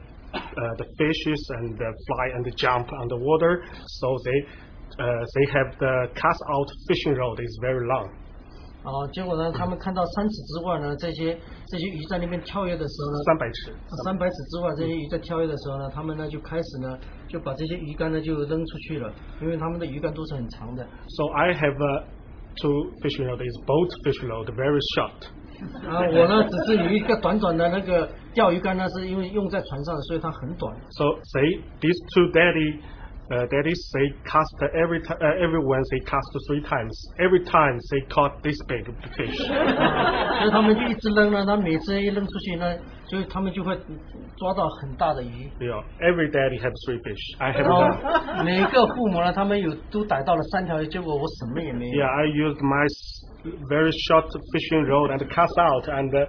[0.77, 3.63] the fishes and the fly and the jump on the water.
[3.87, 4.39] So they
[4.99, 8.11] uh, they have the cast out fishing rod is very long.
[8.85, 11.35] 啊，结果呢，他们看到三尺之外呢，这些
[11.69, 13.73] 这些鱼在那边跳跃的时候呢，三百尺。
[14.05, 20.87] 三百尺之外这些鱼在跳跃的时候呢，他们呢就开始呢就把这些鱼竿呢就扔出去了，因为他们的鱼竿都是很长的。
[21.09, 22.05] So I have uh,
[22.61, 23.41] two fishing rod.
[23.41, 25.33] Is both fishing rod very short.
[25.89, 28.07] 啊，我呢只是有一个短短的那个
[28.39, 30.75] 钓鱼竿呢，是因为用在船上的，所以它很短。
[30.91, 31.43] So say
[31.81, 32.81] these two daddy,
[33.31, 36.93] uh, daddies they cast every ti- uh, everyone they cast three times.
[37.19, 38.85] Every time they caught this big
[39.17, 39.37] fish.
[40.39, 42.77] 所以他们就一直扔呢，他每次一扔出去呢，
[43.09, 43.75] 就他们就会
[44.37, 45.51] 抓到很大的鱼。
[45.61, 47.37] you know, every daddy have three fish.
[47.39, 48.39] I have 然 one.
[48.39, 52.03] 后每个父母呢，他们有都逮到了三条鱼，结果我什么也没有。
[52.03, 53.25] Yeah, I used my s-
[53.69, 56.27] very short fishing rod and cast out and uh,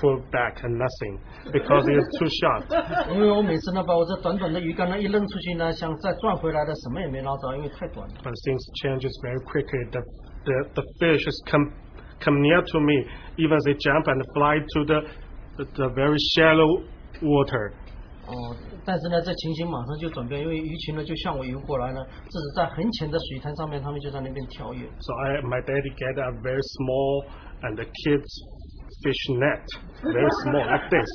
[0.00, 1.18] pull back and nothing
[1.50, 2.62] because it's too short.
[3.12, 8.14] 因为我每次呢把我这短短的鱼竿呢一扔出去呢，想再转回来的，什么也没捞着，因为太短了。
[8.22, 9.90] But things changes very quickly.
[9.90, 10.02] The
[10.44, 11.72] the, the fishes come
[12.20, 13.06] come near to me.
[13.36, 15.02] Even they jump and fly to the
[15.56, 16.84] the, the very shallow
[17.20, 17.72] water.
[18.28, 18.54] 哦，
[18.84, 24.86] 但是呢，这情形马上就转变，因为鱼群呢就向我游过来呢，这是在很浅的水滩上面，他们就在那边跳跃。
[25.00, 27.24] So I my daddy get a very small
[27.62, 28.28] and the kids
[29.03, 29.63] fish net,
[30.01, 31.11] very small like this.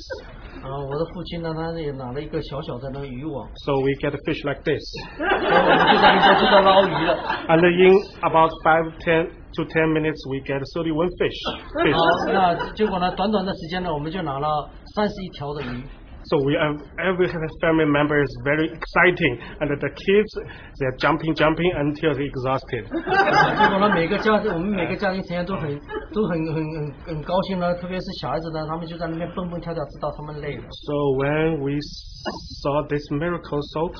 [0.61, 4.83] 啊，我的父亲呢，他也拿了一个小小的那个渔网，So we get a fish like this.
[5.17, 7.15] 然后我们就在那边就在捞鱼了。
[7.47, 11.39] And in about five, ten to ten minutes, we get thirty one fish.，
[11.95, 15.83] 好那结果呢，短短的时间呢，我们就拿了三十一条的鱼。
[16.26, 17.28] So we have every
[17.60, 20.30] family member is very exciting, and the kids
[20.80, 22.88] they're jumping, jumping until they're exhausted.
[22.88, 25.78] 结果呢，每个家我们每个家庭成员都很
[26.14, 30.64] 都很很很很高兴呢，特别是小孩子呢，他们就在那边蹦蹦跳跳，直到他们累了。
[30.70, 31.76] So when we
[32.62, 33.92] saw this miracle, so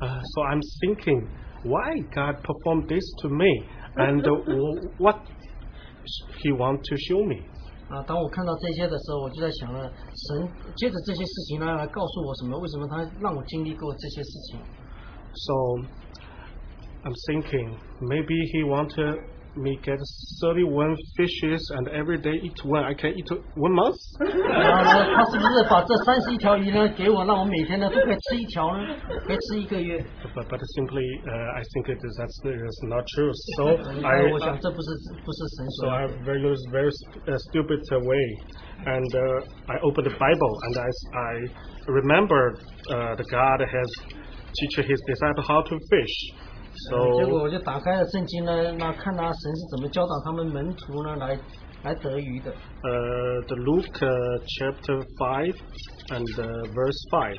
[0.00, 1.28] uh, so I'm thinking,
[1.62, 3.66] why God performed this to me,
[3.96, 4.32] and uh,
[4.96, 5.18] what
[6.42, 7.42] He want to show me.
[7.91, 12.57] 啊，当我看到这些的时候，我就在想了，神接着这些事情呢，来告诉我什么？
[12.57, 14.59] 为什么他让我经历过这些事情
[15.35, 15.53] ？So
[17.03, 19.19] I'm thinking maybe he wanted
[19.56, 19.96] me get
[20.42, 22.84] 31 fishes and every day eat one.
[22.84, 23.24] I can eat
[23.56, 23.96] one month.
[24.20, 28.94] 然后呢，他是不是把这三十一条鱼呢给我，让我每天呢都可以吃一条呢？
[29.26, 30.04] 可以吃一个月？
[30.34, 33.32] But, but simply, uh, I think it is, that's, that's not true.
[33.56, 34.88] So 哎，我 I, 想这不是
[35.24, 36.14] 不是神 so 所 I 要的。
[36.26, 36.92] very use very
[37.24, 38.24] uh, stupid uh, way,
[38.84, 41.48] and uh, I opened the Bible and I, I
[41.88, 42.60] remember
[42.92, 43.88] uh, the God has
[44.52, 46.39] teach his disciple how to fish.
[47.18, 51.38] 结果 So 我就打开了圣经呢，那看他神是怎么教导他们门徒呢来
[51.82, 52.52] 来得鱼的。
[52.52, 55.54] uh, the Luke uh, chapter five
[56.10, 57.38] and uh, verse five.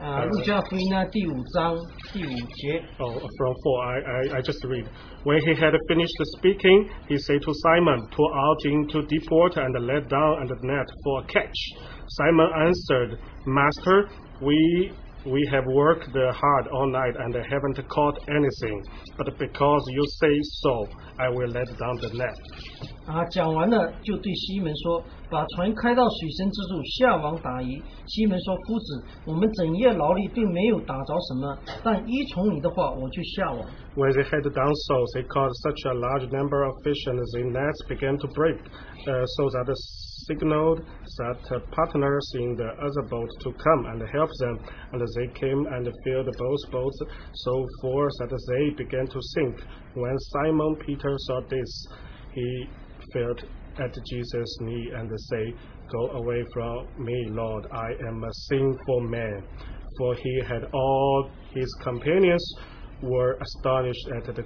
[0.00, 1.76] 啊，路加福音呢第五章
[2.12, 4.86] 第五节， Oh, from four, I, I, I just read.
[5.24, 9.74] When he had finished speaking, he said to Simon, Pull out into deep water and
[9.84, 11.58] let down and net for a catch.
[12.06, 14.08] Simon answered, Master,
[14.40, 14.92] we
[15.26, 18.82] We have worked hard all night and haven't caught anything.
[19.18, 22.38] But because you say so, I will let down the net.
[23.04, 33.60] 啊，讲完了，就对西门说：“把船开到水深之处，下网打鱼。”西门说：“夫子，我们整夜劳力，并没有打着什么，但依从你的话，我就下网。”
[33.98, 37.50] When they had done so, they caught such a large number of fish, and their
[37.50, 38.56] nets began to break,
[39.04, 39.74] uh, so that they
[40.27, 40.81] signaled
[41.17, 44.59] that partners in the other boat to come and help them.
[44.91, 46.99] And they came and filled both boats
[47.33, 49.55] so full that they began to sink.
[49.93, 51.87] When Simon Peter saw this,
[52.33, 52.67] he
[53.13, 53.35] fell
[53.79, 55.53] at Jesus' knee and said,
[55.91, 59.43] Go away from me, Lord, I am a sinful man.
[59.97, 62.55] For he had all his companions
[63.01, 64.43] were astonished at the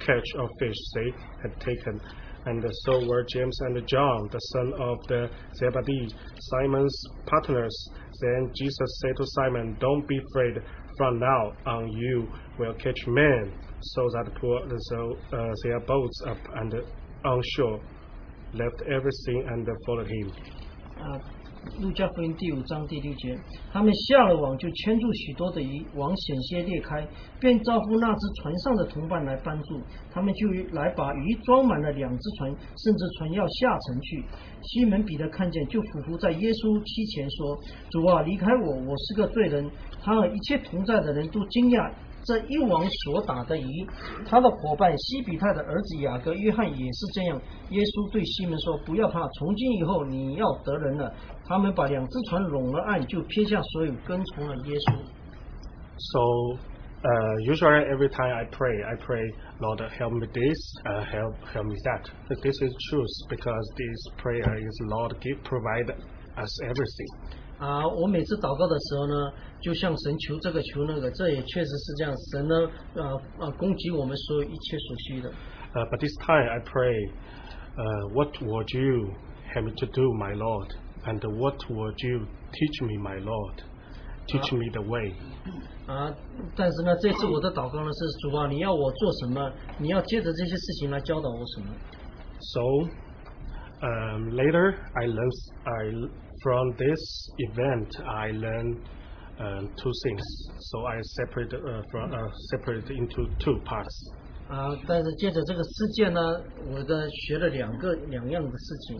[0.00, 1.10] catch of fish they
[1.42, 2.00] had taken.
[2.48, 6.08] And so were James and John, the son of the Zebedee,
[6.38, 7.90] Simon's partners.
[8.20, 10.62] Then Jesus said to Simon, Don't be afraid.
[10.96, 13.54] From now on, you will catch men.
[13.80, 16.74] So that put the, uh, their boats up and
[17.24, 17.80] on shore,
[18.52, 20.32] left everything and followed him.
[20.98, 21.37] 啊，
[21.80, 23.38] 路加福音第五章第六节，
[23.72, 27.06] 他们下了网，就牵住许多的鱼，网险些裂开，
[27.38, 29.80] 便招呼那只船上的同伴来帮助。
[30.10, 34.24] 他们就来把鱼装满了两只船，甚至船要下沉去。
[34.62, 37.56] 西门彼得看见，就俯伏在耶稣膝前说
[37.90, 39.70] ：“主啊，离开我，我是个罪人。”
[40.02, 41.92] 他和一切同在的人都惊讶。
[42.24, 43.86] 这一网所打的鱼，
[44.26, 47.40] 他的伙伴西比泰的儿子雅各、约翰也是这样。
[47.70, 51.12] 耶稣对西门说：“不要怕，从今以后你要得人了。”
[51.48, 55.00] 他们把两只船拢了岸，就撇下所有，跟从了耶稣。
[55.96, 56.20] So
[57.02, 59.24] uh, usually every time I pray, I pray,
[59.60, 62.10] Lord, help me this, uh, help help me that.
[62.28, 65.94] But this is truth because this prayer is Lord give provide
[66.36, 67.38] us everything.
[67.58, 72.13] 啊，我每次祷告的时候呢，就向神求这个求那个，这也确实是这样。
[72.31, 72.55] 神呢，
[72.95, 75.29] 啊啊，供给我们所有一切所需的。
[75.73, 77.09] Uh, but this time I pray,
[77.77, 79.13] uh, what would you
[79.53, 80.73] have me to do, my Lord?
[81.05, 83.63] And what would you teach me, my Lord?
[84.27, 85.13] Teach me the way.
[85.85, 86.15] 啊，
[86.55, 89.51] 但是呢，这次我的祷告呢是主啊，你要我做什么？
[89.79, 91.73] 你要借着这些事情来教导我什么？
[92.39, 92.61] So
[93.81, 95.33] um, later, I learned
[95.65, 96.09] I
[96.41, 98.81] from this event I learned um,
[99.75, 100.23] two things.
[100.59, 102.17] So I separate uh, from uh,
[102.51, 104.13] separate into two parts.
[104.49, 106.21] 啊，但是借着这个事件呢，
[106.69, 108.97] 我的学了两个两样的事情。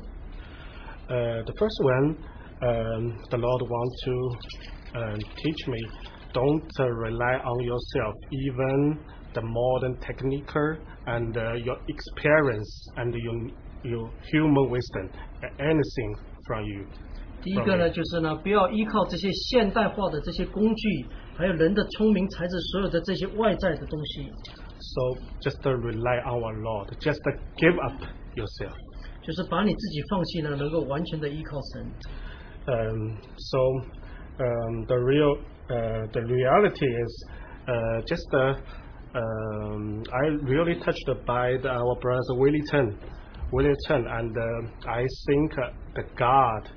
[1.09, 2.15] Uh, the first one,
[2.61, 5.77] um, the Lord wants to um, teach me.
[6.31, 8.97] Don't uh, rely on yourself, even
[9.33, 10.49] the modern technique
[11.05, 13.51] and uh, your experience and your
[13.83, 15.09] your human wisdom,
[15.59, 16.15] anything
[16.47, 16.87] from you.
[17.41, 24.31] 第一个呢，就是呢，不要依靠这些现代化的这些工具，还有人的聪明才智，所有的这些外在的东西，
[24.79, 26.89] So just uh, rely on our Lord.
[26.99, 28.01] Just uh, give up
[28.35, 28.75] yourself.
[29.21, 31.91] 就是把你自己放弃呢，能够完全的依靠神。
[32.65, 33.59] Um, so
[34.39, 35.37] um, the real
[35.69, 37.27] uh, the reality is
[37.67, 38.55] uh, just uh,
[39.15, 42.97] um, I really touched by the, our brother Willie Chen,
[43.51, 46.76] Willie Chen, and uh, I think uh, the God um, uh,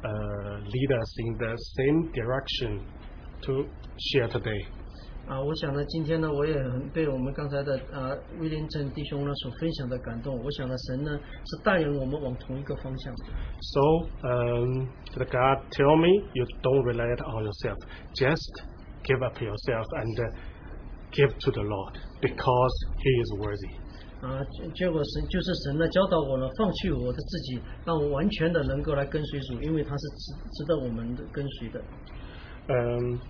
[0.00, 2.80] lead us in the same direction
[3.42, 3.64] to
[3.96, 4.66] share today.
[5.26, 10.34] 啊，我想呢，今天呢，我也很被我们刚才的啊威廉镇弟兄呢所分享的感动。
[10.42, 11.10] 我想呢，神呢
[11.44, 13.14] 是带领我们往同一个方向。
[13.60, 13.80] So
[14.22, 17.76] um, the God tell me you don't rely on yourself.
[18.14, 18.62] Just
[19.04, 20.30] give up yourself and uh,
[21.12, 23.81] give to the Lord because He is worthy.
[24.22, 31.80] 啊，结结果神就是神呢教导我呢，放弃我的自己，让我完全的能够来跟随主，因为他是值值得我们的跟随的。
[32.68, 33.20] Um,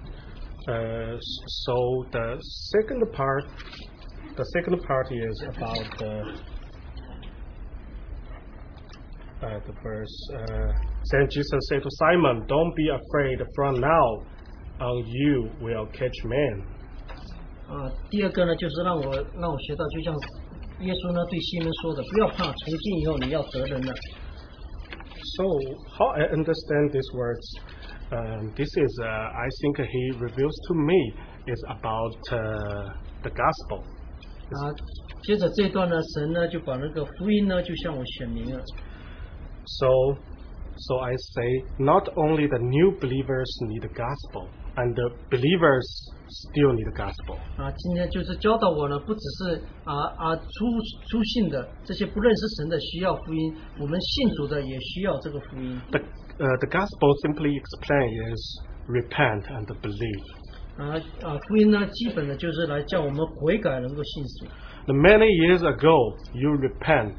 [0.67, 2.39] uh, so the
[2.73, 3.45] second part,
[4.35, 6.25] the second part is about the
[9.47, 10.31] uh, the verse.
[10.35, 10.73] Uh,
[11.13, 13.41] then Jesus said to Simon, "Don't be afraid.
[13.55, 14.23] From now
[14.81, 16.63] on, you will catch men."
[17.69, 20.15] 啊，第二个呢，就是让我让我学到，就像
[20.81, 23.93] 耶稣呢对西门说的，不要怕，从今以后你要得人了。
[25.37, 25.45] So
[25.97, 27.45] how I understand these words,
[28.11, 31.13] um, this is uh, I think he reveals to me
[31.47, 32.93] is about uh,
[33.23, 33.83] the gospel.
[34.51, 34.73] 啊，
[35.25, 38.63] 接着这段呢，神呢就把那个福音呢就向我显明了。
[39.67, 40.17] So,
[40.77, 46.73] so I say not only the new believers need the gospel, and the believers still
[46.73, 47.37] need the gospel.
[47.57, 50.67] 啊，今天就是教导我呢，不只是啊啊初
[51.09, 55.81] 初信的这些不认识神的需要福音，我们信主的也需要这个福音。
[55.91, 60.25] The uh, the gospel simply explain is repent and believe.
[60.77, 64.47] 啊啊，福音呢，基本的就是来叫我们悔改，能够信主。
[64.85, 67.17] The many years ago you repent,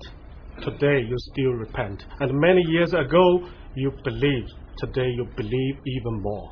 [0.61, 1.99] today you still repent.
[2.19, 3.43] And many years ago
[3.75, 6.51] you believe, today you believe even more.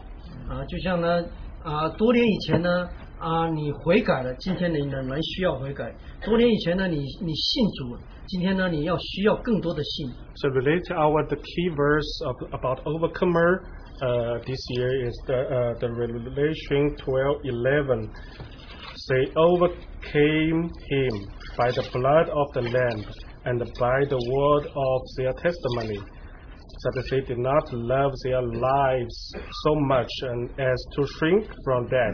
[0.51, 1.23] 啊，就像呢
[1.63, 2.88] 啊，多年以前呢
[3.19, 5.93] 啊，你悔改了，今天你仍然需要悔改。
[6.23, 7.97] 多年以前呢，你你信主，
[8.28, 10.09] 今天呢，你要需要更多的信。
[10.36, 13.63] So relate to our the key verse of about overcomer
[14.01, 18.09] uh, this year is the uh, the Revelation 12:11.
[19.09, 21.13] They overcame him
[21.55, 23.05] by the blood of the Lamb
[23.45, 25.99] and by the word of their testimony.
[26.82, 29.34] So that they did not love their lives
[29.65, 32.13] so much and as to shrink from death.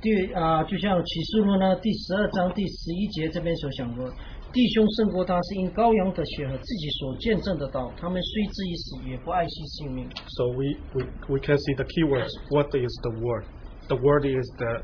[0.00, 4.08] 第啊，就像启示录呢第十二章第十一节这边所讲过，
[4.52, 10.08] 弟兄胜过他是因羔羊的血和自己所见证的道，他们虽至于死，也不爱惜性命。
[10.28, 12.30] So we, we, we can see the key words.
[12.50, 13.44] What is the word?
[13.88, 14.82] The word is the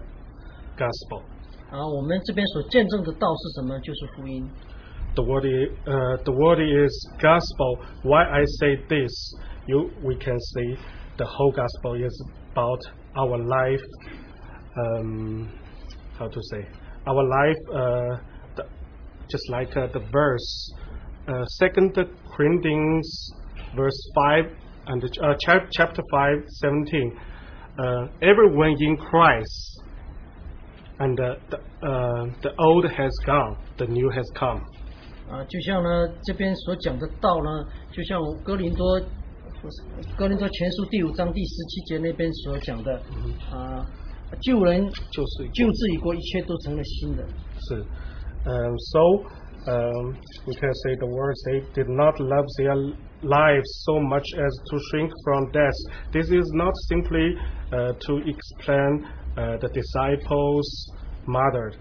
[0.76, 1.22] gospel.
[1.70, 3.78] 啊，我们这边所见证的道是什么？
[3.80, 4.48] 就是福音。
[5.14, 7.78] The word is, uh, the word is gospel.
[8.02, 9.12] Why I say this?
[9.66, 10.76] You we can say
[11.16, 12.12] the whole gospel is
[12.52, 12.80] about
[13.16, 13.84] our life.
[14.76, 15.48] Um,
[16.18, 16.66] how to say
[17.06, 17.56] our life?
[17.72, 18.18] Uh,
[18.56, 18.64] the,
[19.28, 20.74] just like uh, the verse,
[21.28, 21.96] uh, Second
[22.36, 23.32] Corinthians,
[23.76, 24.46] verse five
[24.86, 27.16] and uh, chap- chapter five, seventeen.
[27.78, 29.67] Uh, everyone in Christ,
[30.98, 34.60] and uh, the uh, the old has gone, the new has come.
[35.28, 39.00] 啊，就像呢这边所讲的道呢，就像哥林多
[39.62, 39.82] 不是
[40.16, 42.92] 哥林多前书第五章第十七节那边所讲的
[43.50, 43.84] 啊，
[44.42, 47.24] 救人就是救治已过，一切都成了新的。
[47.60, 47.84] 是
[48.46, 49.24] Um, so
[49.72, 50.12] um,
[50.46, 52.76] we can say the words they did not love their
[53.22, 55.72] lives so much as to shrink from death.
[56.12, 57.38] This is not simply
[57.72, 59.06] uh, to explain
[59.36, 60.92] uh, the disciples'
[61.26, 61.72] mother.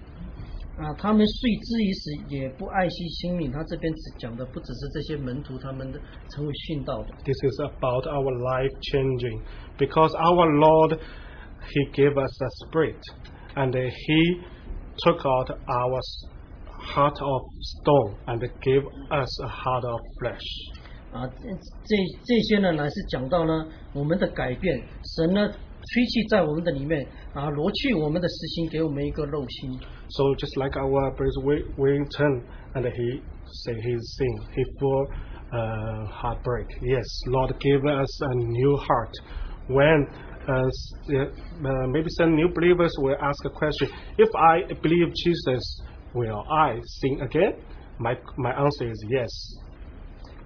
[0.75, 3.51] 啊，他们遂之于死，也不爱惜性命。
[3.51, 5.99] 他这边只讲的不只是这些门徒他们的
[6.29, 9.41] 成为殉道的， This is about our life changing
[9.77, 10.97] because our Lord,
[11.69, 12.99] He gave us a spirit
[13.53, 14.41] and He
[15.05, 16.27] took out our s-
[16.65, 20.41] heart of stone and gave us a heart of flesh.
[21.11, 21.49] 啊，这
[21.85, 21.95] 这
[22.25, 24.81] 这些呢，乃是讲到呢我们的改变，
[25.15, 25.51] 神呢
[25.87, 29.79] 吹气在我们的里面啊，挪去我们的实心，给我们一个肉心。
[30.09, 32.43] So just like our brother Wi- Wellington,
[32.73, 35.07] and he say his sin, he full
[35.51, 36.67] uh, heartbreak.
[36.81, 39.11] Yes, Lord gave us a new heart.
[39.67, 40.07] When
[40.47, 45.81] uh, s- uh, maybe some new believers will ask a question: If I believe Jesus,
[46.13, 47.53] will I sin again?
[47.99, 49.29] My my answer is yes.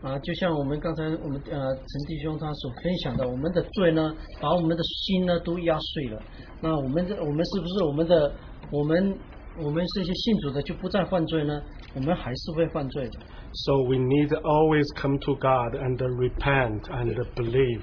[0.01, 6.21] 啊，就像我们刚才我们呃陈弟兄他所分享的，我们的罪呢，把我们的心呢都压碎了。
[6.61, 8.33] 那我们这我们是不是我们的
[8.71, 9.17] 我们
[9.59, 11.61] 我们这些信主的就不再犯罪呢？
[11.95, 13.19] 我们还是会犯罪的。
[13.53, 17.81] So we need to always come to God and repent and believe.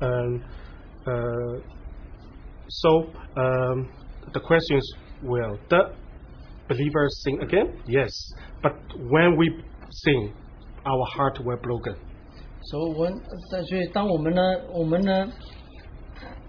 [0.00, 0.40] Um,
[1.04, 1.60] uh,
[2.68, 3.88] so um,
[4.32, 5.92] the question is, will the
[6.68, 7.82] believers sin again?
[7.86, 8.10] Yes,
[8.62, 8.72] but
[9.10, 9.50] when we
[9.90, 10.32] sin,
[10.84, 11.94] our heart will broken.
[12.62, 13.20] 所以我们
[13.50, 15.12] 在所以当我们呢，我们呢，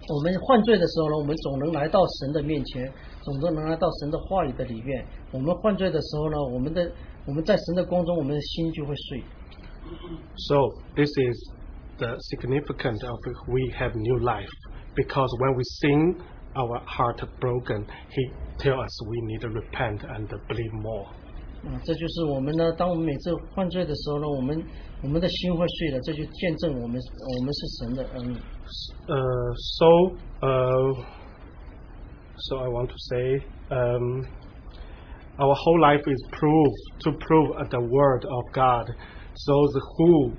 [0.08, 5.06] 我们犯罪的时候呢，我们总能来到神的面前，总都能来到神的话语的里面。
[5.32, 6.90] 我们犯罪的时候呢，我们的
[7.26, 9.22] 我们在神的光中，我们的心就会碎。
[10.36, 10.56] So
[10.94, 11.52] this is
[11.98, 13.18] the significance of
[13.48, 14.50] we have new life
[14.94, 16.16] because when we sin,
[16.54, 17.86] our heart broken.
[18.10, 21.06] He tell us we need to repent and believe more.
[21.64, 24.64] 啊，这就是我们呢，当我们每次犯罪的时候呢，我们
[25.02, 28.38] 我们的心会碎了，这就见证我们我们是神的恩义。
[29.06, 31.04] Uh, so, uh,
[32.38, 34.24] so I want to say, um,
[35.38, 38.86] our whole life is proof to prove uh, the word of God.
[39.34, 40.32] So the who,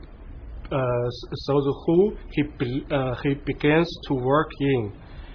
[0.72, 4.92] uh, so the who he be, uh, he begins to work in,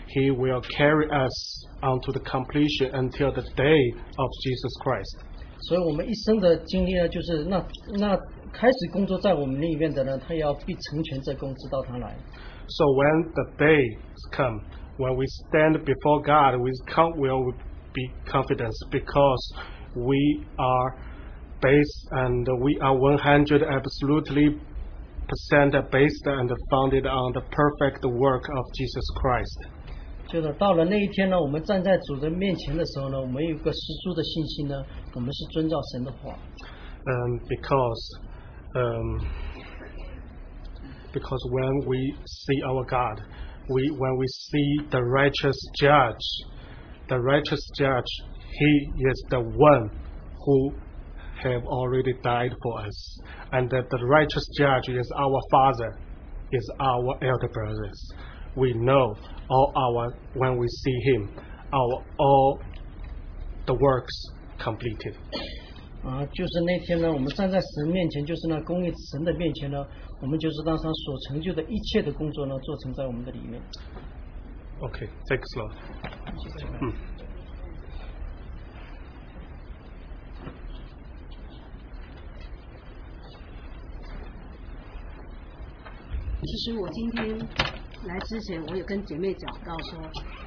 [0.08, 5.16] he will carry us onto the completion until the day of Jesus Christ.
[5.60, 7.64] 所以我们一生的经历呢，就是那
[7.98, 8.16] 那
[8.52, 12.14] 开始工作在我们里面的呢，他要必成全这工，直到他来。
[12.68, 13.98] So when the day
[14.32, 14.60] come,
[14.98, 17.52] when we stand before God, we com- will
[17.92, 19.54] be confident because
[19.94, 20.94] we are
[21.60, 24.58] based and we are 100 absolutely
[25.28, 29.66] percent based and founded on the perfect work of Jesus Christ.
[30.30, 34.74] 就是到了那一天呢，我们站在主的面前的时候呢，我们有一个十足的信心呢，
[35.14, 36.38] 我们是遵照神的话。
[37.04, 38.20] Um, because
[38.76, 39.24] Um,
[41.14, 43.22] because when we see our God,
[43.70, 46.26] we when we see the righteous judge,
[47.08, 48.10] the righteous judge,
[48.52, 49.88] he is the one
[50.44, 50.74] who
[51.42, 53.20] have already died for us,
[53.52, 55.96] and that the righteous judge is our Father,
[56.52, 58.12] is our elder brothers.
[58.53, 59.15] We know
[59.49, 61.29] all our when we see him,
[61.71, 62.59] our all
[63.65, 65.15] the works completed.
[66.03, 69.85] 啊，就是那天呢，我们站在神面前，就是那公义神的面前呢，
[70.19, 73.61] 我们就是当他所成就的一切的工作呢，做成在我们的里面。
[74.81, 75.73] Okay, thanks, Lord.
[76.81, 76.93] 嗯。
[86.43, 87.47] 其实我今天
[88.07, 90.01] 来之前，我有跟姐妹讲到说，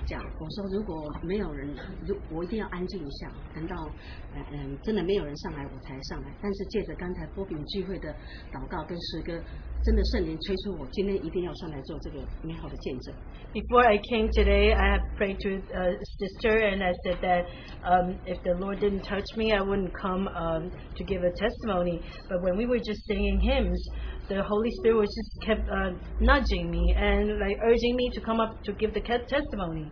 [0.07, 1.69] 讲我说如果没有人，
[2.05, 3.89] 如我一定要安静一下，等到
[4.35, 6.29] 嗯嗯真的没有人上来我才上来。
[6.43, 8.13] 但是借着刚才波比聚会的
[8.53, 9.41] 祷告跟诗歌，
[9.85, 13.15] 真的圣灵催促我今天一定要上来做这个美好的见证。
[13.53, 17.47] Before I came today, I had prayed to a sister and I said that
[17.85, 22.03] um, if the Lord didn't touch me, I wouldn't come um, to give a testimony.
[22.29, 23.81] But when we were just singing hymns,
[24.28, 28.40] the Holy Spirit was just kept uh, nudging me and like urging me to come
[28.40, 29.90] up to give the ca- testimony.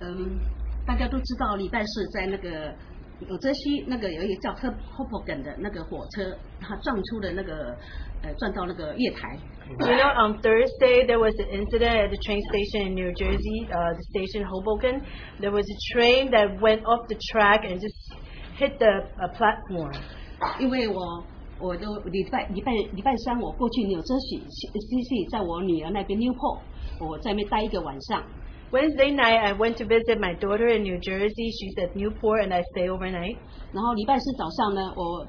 [0.00, 0.40] 嗯，
[0.86, 2.74] 大家都知道礼拜四在那个
[3.20, 7.76] 纽泽西那个有一个叫 Hop Hoboken 的那个火车，它撞出了那个
[8.22, 9.38] 呃撞到那个月台。
[9.66, 13.66] You know, on Thursday there was an incident at the train station in New Jersey,
[13.70, 15.02] uh, the station Hoboken.
[15.40, 18.12] There was a train that went off the track and just
[18.58, 19.94] hit the uh, platform.
[20.58, 21.24] 因为我
[21.59, 26.59] 我都礼拜礼拜礼拜三我过去纽泽西 C C 在我女儿那边 Newport，
[26.99, 28.23] 我在那边待一个晚上。
[28.71, 31.51] Wednesday night, I went to visit my daughter in New Jersey.
[31.51, 33.37] She's at Newport, and I stay overnight.
[33.73, 35.25] 然后礼拜四早上呢，我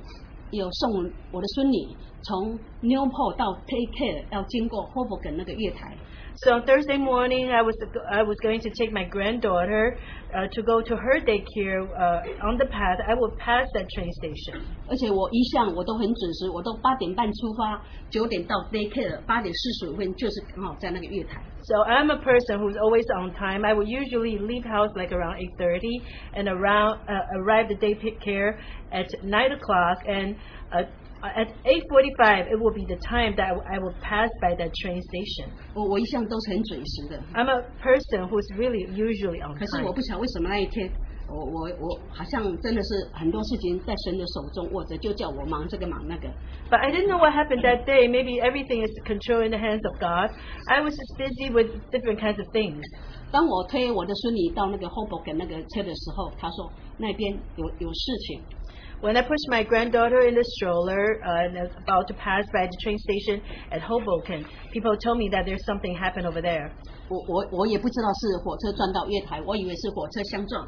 [0.50, 5.96] 有送我的孙女从 Newport 到 Take Care，要经过 Hoboken 那个月台。
[6.36, 7.74] So on Thursday morning, I was
[8.08, 10.19] I was going to take my granddaughter uh,
[10.51, 11.81] to go to her daycare.
[11.95, 14.61] Uh, on the path, I would pass that train station.
[14.87, 21.41] 而且我一向我都很准时，我都八点半出发，九点到 Daycare，八点四十五分就是刚好在那个月台。
[21.63, 23.65] So I'm a person who's always on time.
[23.65, 26.01] I would usually leave house like around 8:30
[26.35, 28.57] and around uh, arrive the daycare
[28.91, 29.97] at 9 o'clock.
[30.05, 30.35] And
[30.71, 30.83] uh,
[31.21, 35.49] at 8:45, it will be the time that I will pass by that train station.
[35.73, 39.87] 我我一向都是很准时的， I'm a person who's really usually on 可是 time.
[39.87, 40.91] 我不晓得为什么那一天，
[41.27, 46.29] 我我我好像真的是很多事情在神的手中握着，就叫我忙这个忙那个。
[46.69, 48.07] But I didn't know what happened that day.
[48.07, 50.29] Maybe everything is control in the hands of God.
[50.69, 52.81] I was just busy with different kinds of things.
[53.31, 58.41] 当我推我的孙女到那个 Hoboken 那个车的时候，她说那边有有事情，
[59.01, 62.43] When I pushed my granddaughter in the stroller uh, and I was about to pass
[62.53, 63.41] by the train station
[63.71, 66.71] at Hoboken, people told me that there's something happened over there.
[67.07, 70.67] 我我我也不知道是火车撞到月台，我以为是火车相撞。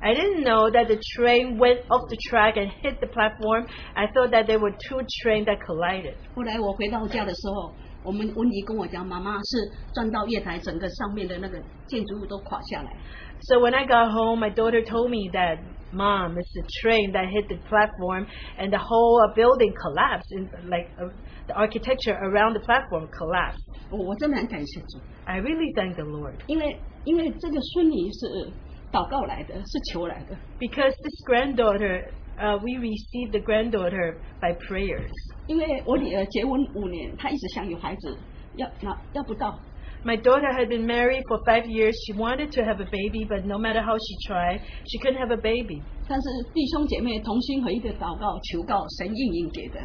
[0.00, 3.66] I didn't know that the train went off the track and hit the platform.
[3.94, 6.14] I thought that there were two trains that collided.
[6.34, 12.92] 后来我回到家的时候，我们温迪跟我讲，妈妈是撞到月台，整个上面的那个建筑物都垮下来。
[13.40, 15.58] So when I got home, my daughter told me that,
[15.92, 18.26] Mom, it's the train that hit the platform
[18.58, 20.32] and the whole uh, building collapsed.
[20.32, 21.08] And, like uh,
[21.46, 23.62] the architecture around the platform collapsed.
[23.90, 28.50] 我我真的很感谢主， I really thank the Lord 因为因为这个孙女是
[28.90, 30.36] 祷告来的，是求来的。
[30.58, 32.08] because this granddaughter,
[32.38, 35.12] uh, we received the granddaughter by prayers.
[35.46, 38.16] 因为我女儿结婚五年，她一直想有孩子，
[38.56, 39.58] 要那要不到。
[40.04, 41.96] My daughter had been married for five years.
[42.04, 45.32] She wanted to have a baby, but no matter how she tried, she couldn't have
[45.32, 45.80] a baby.
[46.06, 49.80] 但是弟兄姐妹同心合一的祷告求告，神应允给的。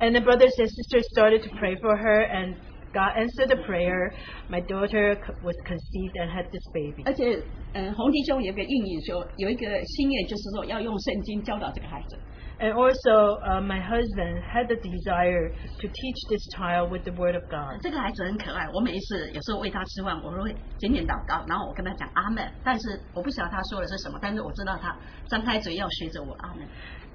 [0.00, 2.56] And the brothers and sisters started to pray for her, and
[2.92, 4.12] God answered the prayer.
[4.50, 7.02] My daughter c- was conceived and had this baby.
[7.06, 7.40] 而且，
[7.72, 12.18] 呃，洪弟兄有个应允说，有一个心愿，就是说要用圣经教导这个孩子。
[12.60, 17.34] And also, uh, my husband had the desire to teach this child with the Word
[17.34, 17.82] of God.
[17.82, 22.46] 这个孩子很可爱，我每一次有时候喂他吃饭，我都会简简祷告，然后我跟他讲阿门。
[22.62, 24.96] 但是我不晓得他说的是什么，但是我知道他
[25.28, 26.66] 张开嘴要学着我阿门。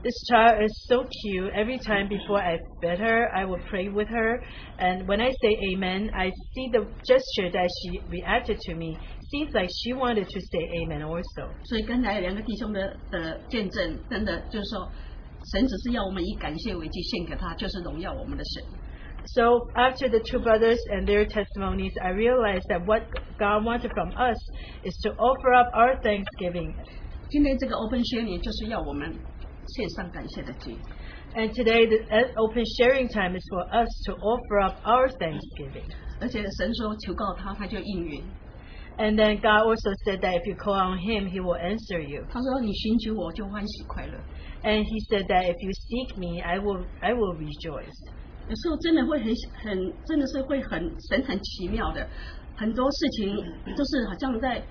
[0.01, 1.51] This child is so cute.
[1.51, 4.39] Every time before I fed her, I would pray with her.
[4.77, 8.97] And when I say amen, I see the gesture that she reacted to me.
[9.29, 11.51] Seems like she wanted to say amen also.
[11.65, 14.89] 所以刚才两个弟兄的的见证，真的就是说，
[15.51, 18.63] 神只是要我们以感谢为祭献给他，就是荣耀我们的神。
[19.25, 23.03] So after the two brothers and their testimonies, I realized that what
[23.37, 24.37] God wanted from us
[24.83, 26.73] is to offer up our thanksgiving.
[27.29, 29.13] 今天这个 Open 宣言就是要我们
[29.67, 30.77] 献上感谢的祭。
[31.35, 35.85] And today, the uh, open sharing time is for us to offer up our thanksgiving.
[36.19, 38.23] 而且神说求告他，他就应允。
[38.97, 42.25] And then God also said that if you call on Him, He will answer you.
[42.31, 44.13] 他说你寻求我就欢喜快乐。
[44.63, 47.95] And He said that if you seek me, I will, I will rejoice.
[48.49, 52.07] 有时候真的会很很，真的是会很神很奇妙的，
[52.57, 53.35] 很多事情
[53.75, 54.61] 都是好像在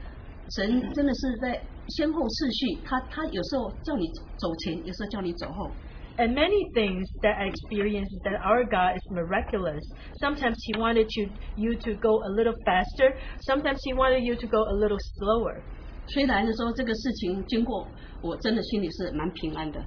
[0.56, 5.70] 神真的是在先后次序，他他有时候叫你走前，有时候叫你走后。
[6.18, 9.84] And many things that I experienced is that our God is miraculous.
[10.20, 13.14] Sometimes He wanted you, you to go a little faster.
[13.46, 15.62] Sometimes He wanted you to go a little slower.
[16.08, 17.86] 虽然的说这个事情经过，
[18.22, 19.80] 我真的心里是蛮平安的，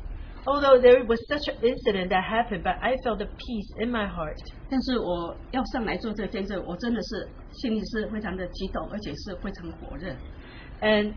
[0.45, 4.07] Although there was such an incident that happened, but I felt a peace in my
[4.07, 4.37] heart.
[4.69, 10.15] 但是我要上来做这个见证，我真的是心里是非常的激动，而且是非常火热。
[10.81, 11.13] And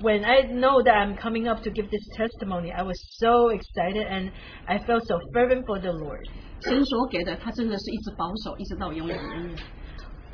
[0.00, 4.06] when I know that I'm coming up to give this testimony, I was so excited
[4.06, 4.30] and
[4.64, 6.24] I felt so fervent for the Lord.
[6.60, 9.56] 神所给的，他真的是一直保守，一直到永远永远。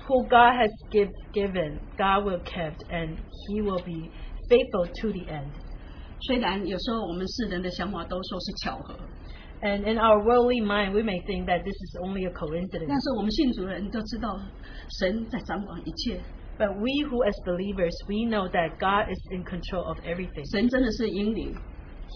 [0.07, 3.16] Who God has give, given, God will kept, and
[3.49, 4.11] He will be
[4.49, 5.51] faithful to the end.
[6.20, 8.95] 虽然有时候我们世人的想法都说是巧合，
[9.62, 13.03] And in our worldly mind, we may think that this is only a 但 coincidence.
[13.03, 14.39] 是我们信主的人都知道，
[15.01, 16.20] 神在掌管一切，
[16.59, 20.45] But we who, as believers, we know that God is in control of everything.
[20.53, 21.55] 神真的是引领。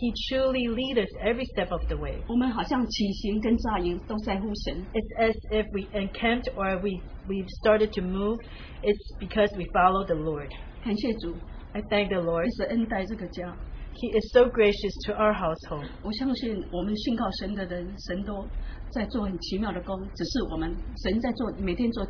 [0.00, 2.22] He truly leads us every step of the way.
[2.28, 8.38] 我们好像起行跟扎营都在乎神， It's as if we encamped or we we've started to move.
[8.82, 10.50] It's because we follow the Lord.
[10.84, 11.34] 感谢主，
[11.72, 12.46] I thank the Lord.
[12.46, 13.56] 一直恩待这个家。
[13.94, 15.84] He is so gracious to our household.
[16.02, 18.46] 我相信我们信靠神的人，神都
[18.90, 20.70] 在做很奇妙的工，只是我们
[21.02, 22.06] 神在做每天做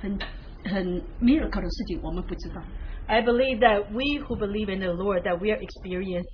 [0.00, 0.18] 很
[0.64, 0.84] 很
[1.20, 2.62] miracle 的事情，我们不知道。
[3.06, 6.26] I believe that we who believe in the Lord that we are experience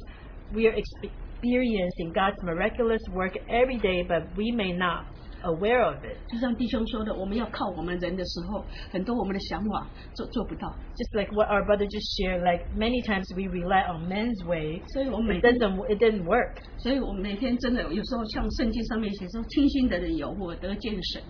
[0.52, 5.04] we are experiencing God's miraculous work every day, but we may not
[5.42, 6.16] aware of it.
[6.28, 14.42] 就像弟兄说的，我们要靠我们人的时候，很多我们的想法做做不到， Just like what our brother just shared, like many times we rely on men's
[14.46, 16.56] way, 所以我们 but 每 it 天， doesn't it didn't work.
[16.78, 21.22] 所以我们每天真的有时候像圣经上面写说，清心的人有福得见神。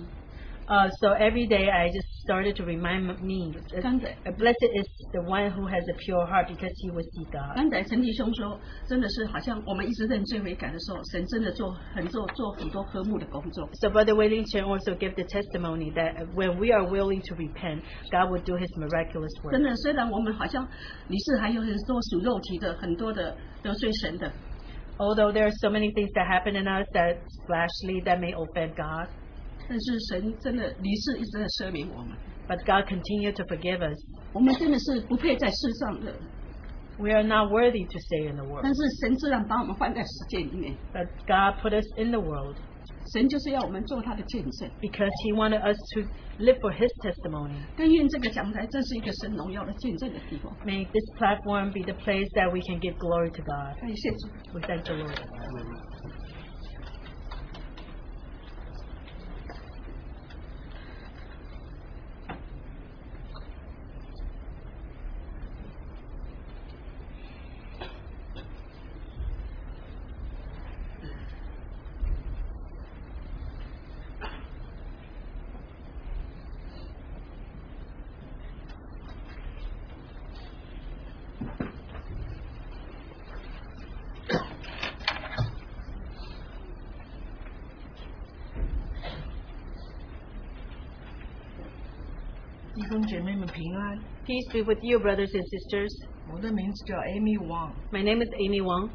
[0.66, 4.86] Uh, so every day I just started to remind me that 刚才 uh, blessed is
[5.12, 7.54] the one who has a pure heart because he will see God.
[7.54, 13.68] 刚才陈弟兄说，真的是好像我们一直认罪悔改的时候，神真的做很做做很多和睦的工作。
[13.74, 17.82] So Brother Wailing Chen also give the testimony that when we are willing to repent,
[18.10, 19.52] God will do His miraculous work.
[19.52, 20.66] 真的，虽然我们好像
[21.08, 24.32] 你是还有很多属肉体的，很多的得罪神的，
[24.96, 28.76] Although there are so many things that happen in us that's flashly that may offend
[28.76, 29.08] God,
[29.68, 32.16] 但是神真的你是一直在赦免我们。
[32.46, 33.98] but God continue to forgive us.
[34.32, 36.12] 我们真的是不配在世上的，
[36.98, 40.76] We are not worthy to stay in the world, 但是神自然把我们放在世界里面。
[40.92, 42.56] but God put us in the world
[43.12, 44.68] 神就是要我们做他的见证。
[44.80, 46.00] because He wanted us to
[46.42, 47.56] live for His testimony.
[47.76, 50.52] 但愿这个讲台真是一个神荣耀的见证的地方。
[50.64, 53.76] May this platform be the place that we can give glory to God.
[53.80, 54.28] 感谢主。
[54.52, 56.17] We thank the Lord.
[94.28, 96.08] Peace be with you, brothers and sisters.
[96.32, 97.72] 我的名字叫 Amy Wang。
[97.92, 98.88] My name is Amy Wang.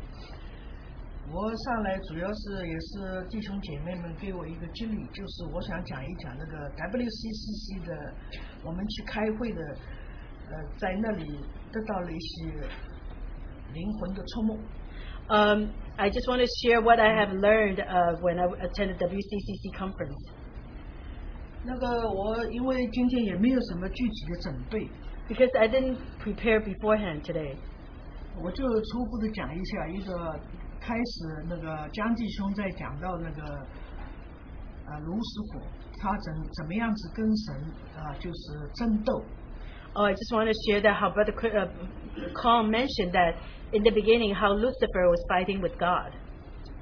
[1.31, 8.13] 我上来主要是也是弟兄姐妹们给我一个激励，就是我想讲一讲那个 WCCC 的，
[8.63, 9.61] 我们去开会的，
[10.49, 11.23] 呃，在那里
[11.71, 12.45] 得到了一些
[13.73, 14.57] 灵魂的触摸。
[15.29, 19.77] Um, I just want to share what I have learned uh, when I attended WCCC
[19.77, 20.31] conference.
[21.63, 24.89] 那个我因为今天也没有什么具体的准备，
[25.27, 27.55] Because I didn't prepare beforehand today.
[28.41, 30.39] 我就初步的讲一下一个
[30.79, 33.43] 开始那个江弟兄在讲到那个
[34.87, 35.61] 呃卢师傅
[35.99, 37.55] 他怎怎么样子跟神
[37.97, 39.21] 啊、就是争斗，
[39.93, 41.67] Oh, I just want to share that how Brother Cr- uh,
[42.33, 43.35] Carl mentioned that
[43.73, 46.13] in the beginning how Lucifer was fighting with God.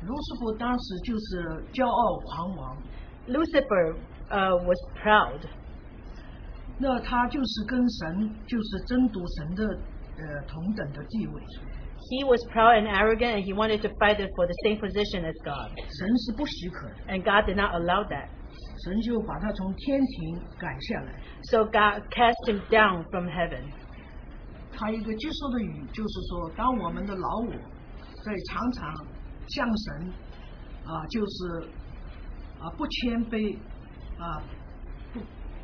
[0.06, 2.78] 卢师傅当时就是骄傲狂妄，
[3.28, 3.96] Lucifer
[4.30, 5.40] uh, was proud.
[6.83, 9.65] 那他就是跟神就是争夺神的
[10.19, 11.41] 呃同等的地位
[12.11, 15.39] ，he was proud and arrogant, and he wanted to fight it for the same position as
[15.47, 15.71] God.
[15.79, 18.27] 神是不许可的，And God did not allow that.
[18.83, 21.21] 神就把他从天庭赶下来。
[21.45, 23.63] So God cast him down from heaven.
[24.75, 29.07] 他一个接受的语就是说，当我们的老我在常常
[29.47, 30.13] 向神
[30.85, 31.69] 啊，就是
[32.59, 33.57] 啊不谦卑
[34.19, 34.43] 啊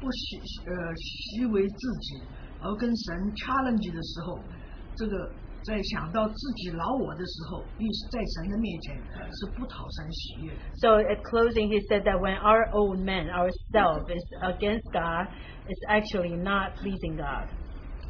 [0.01, 2.23] 不惜呃习为自己，
[2.61, 4.39] 而跟神 challenge 的时候，
[4.97, 5.31] 这个
[5.63, 8.97] 在想到自己老我的时候，意识在神的面前
[9.33, 10.59] 是不讨神喜悦的。
[10.77, 15.29] So at closing, he said that when our old man, ourself, is against God,
[15.67, 17.49] it's actually not pleasing God.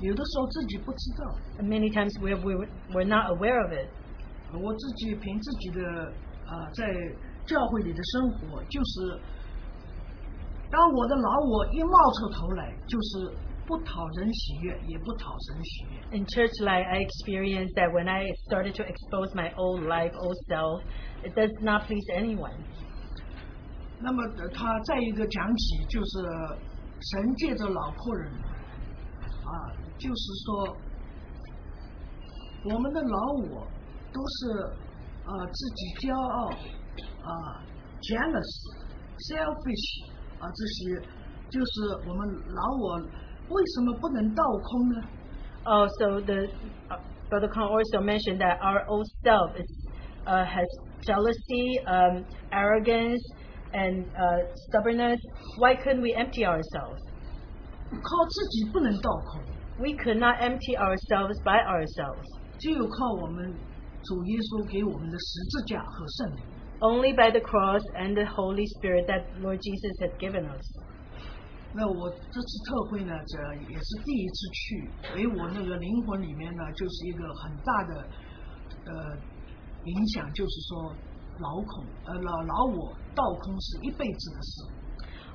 [0.01, 3.89] 有的时候自己不知道 many times we're, we're, we're not aware of it.
[4.53, 6.12] 我自己凭自己的
[6.49, 6.86] 啊、在
[7.45, 9.20] 教会里的生活，就是
[10.69, 13.31] 当我的老我一冒出头来，就是
[13.65, 16.17] 不讨人喜悦，也不讨神喜悦。
[16.17, 20.36] In church life, I experienced that when I started to expose my old life, old
[20.47, 20.81] self,
[21.23, 22.57] it does not please anyone.
[23.99, 26.19] 那么呃他再一个讲起，就是
[26.99, 28.31] 神借着老仆人
[29.45, 30.75] 啊，就是说
[32.65, 33.17] 我们的老
[33.49, 33.67] 我
[34.11, 34.51] 都是
[35.25, 37.63] 啊自己骄傲啊
[38.01, 38.51] jealous
[39.19, 40.06] selfish
[40.39, 40.95] 啊这些，
[41.49, 42.99] 就是我们老我
[43.49, 45.03] 为什么不能倒空呢？
[45.65, 46.47] Oh, so the
[46.89, 49.69] uh, Brother Khan also mentioned that our old self is,
[50.25, 50.67] uh, has
[51.01, 53.21] jealousy, um, arrogance,
[53.71, 55.19] and uh, stubbornness.
[55.57, 56.99] Why couldn't we empty ourselves?
[57.91, 59.41] 靠自己不能倒空，
[59.79, 62.25] We could not empty ourselves by ourselves.
[62.59, 63.53] 只有靠我们
[64.03, 66.43] 主耶稣给我们的十字架和圣灵。
[66.81, 70.65] Only by the cross and the Holy Spirit that Lord Jesus has given us.
[71.75, 73.39] 那我这次特会呢，这
[73.71, 78.07] 也是第一次去，给我那个灵魂里面呢，就是一个很大的
[78.86, 79.17] 呃
[79.86, 80.93] 影响，就是说
[81.39, 84.63] 老恐呃老老我倒空是一辈子的事。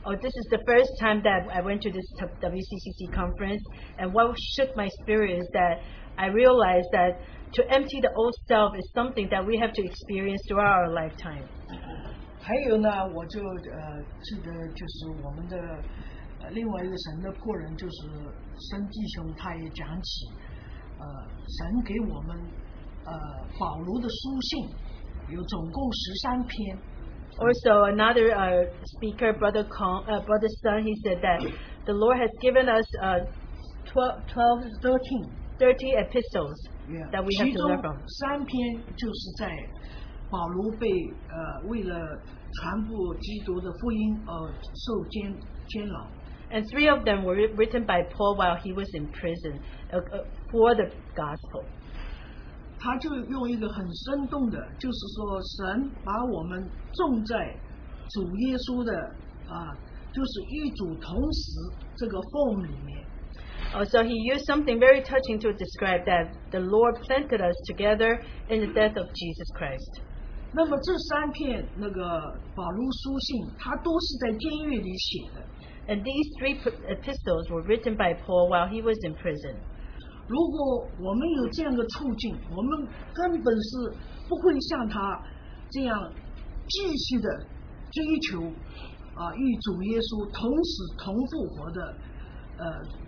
[0.05, 3.61] Oh, this is the first time that I went to this WCCC conference,
[3.99, 5.80] and what shook my spirit is that
[6.14, 7.18] I realized that
[7.55, 11.44] to empty the old self is something that we have to experience throughout our lifetime.
[12.40, 15.57] 还有呢，我就呃记得就是我们的
[16.40, 18.07] 呃另外一个神的仆人，就是
[18.70, 20.30] 申弟兄，他也讲起
[20.99, 21.05] 呃
[21.46, 22.36] 神给我们
[23.05, 23.12] 呃
[23.59, 24.68] 保罗的书信
[25.28, 26.78] 有总共十三篇。
[27.40, 31.38] Also, another uh, speaker, Brother Kong, uh, Brother Sun, he said that
[31.84, 33.20] the Lord has given us uh,
[33.92, 35.30] 12, 12, thirteen，
[35.61, 36.68] 30 epistles
[37.11, 37.69] That we 其中.
[38.07, 39.49] 三篇就是在
[40.29, 40.87] 保罗被
[41.29, 41.95] 呃为了
[42.53, 45.35] 传播基督的福音而受监
[45.67, 46.07] 监牢。
[46.51, 49.59] And three of them were writ- written by Paul while he was in prison
[49.91, 50.85] uh, uh, for the
[51.15, 51.63] gospel.
[52.79, 57.55] 他就用一个很生动的，就是说神把我们种在
[58.09, 58.93] 主耶稣的
[59.47, 59.73] 啊，
[60.11, 61.51] 就是与主同时
[61.95, 63.03] 这个 form 里面。
[63.74, 68.18] Uh, so he used something very touching to describe that the Lord planted us together
[68.49, 70.01] in the death of Jesus Christ.
[70.55, 75.44] 那么这三篇那个保罗书信，他都是在监狱里写的。
[75.86, 79.57] And these three p- epistles were written by Paul while he was in prison.
[80.26, 83.92] 如果我们有这样的处境，我们根本是
[84.28, 85.22] 不会像他
[85.70, 86.12] 这样
[86.68, 87.28] 继续的
[87.90, 88.40] 追求
[89.14, 91.96] 啊，与主耶稣同死同复活的
[92.57, 93.01] 呃精神。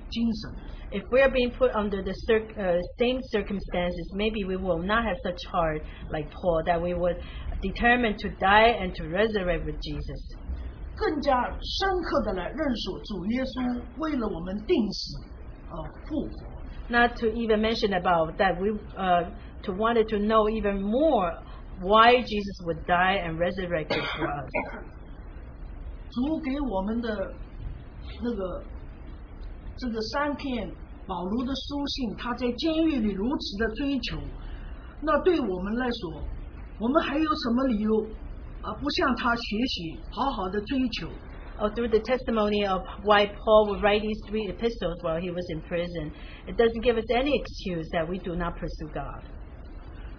[0.93, 5.05] If we are being put under the cir- uh, same circumstances, maybe we will not
[5.05, 7.17] have such heart like Paul that we would
[7.63, 10.21] determine to die and to resurrect with Jesus.
[10.97, 11.33] 更加
[11.63, 15.17] 深刻的来认识主耶稣为了我们定死
[15.71, 16.61] 呃复活。
[16.89, 19.31] Not to even mention about that we uh,
[19.63, 21.33] to wanted to know even more
[21.81, 24.51] why Jesus would die and resurrected for us.
[26.11, 27.33] 主给我们的
[28.23, 28.63] 那个
[29.78, 30.72] 这个三篇
[31.06, 34.18] 保罗的书信，他在监狱里如此的追求，
[35.02, 36.22] 那对我们来说，
[36.80, 38.06] 我们还有什么理由
[38.62, 41.10] 啊不向他学习，好好的追求
[41.58, 45.62] ？Oh, through the testimony of why Paul would write these three epistles while he was in
[45.62, 46.12] prison,
[46.48, 49.24] it doesn't give us any excuse that we do not pursue God.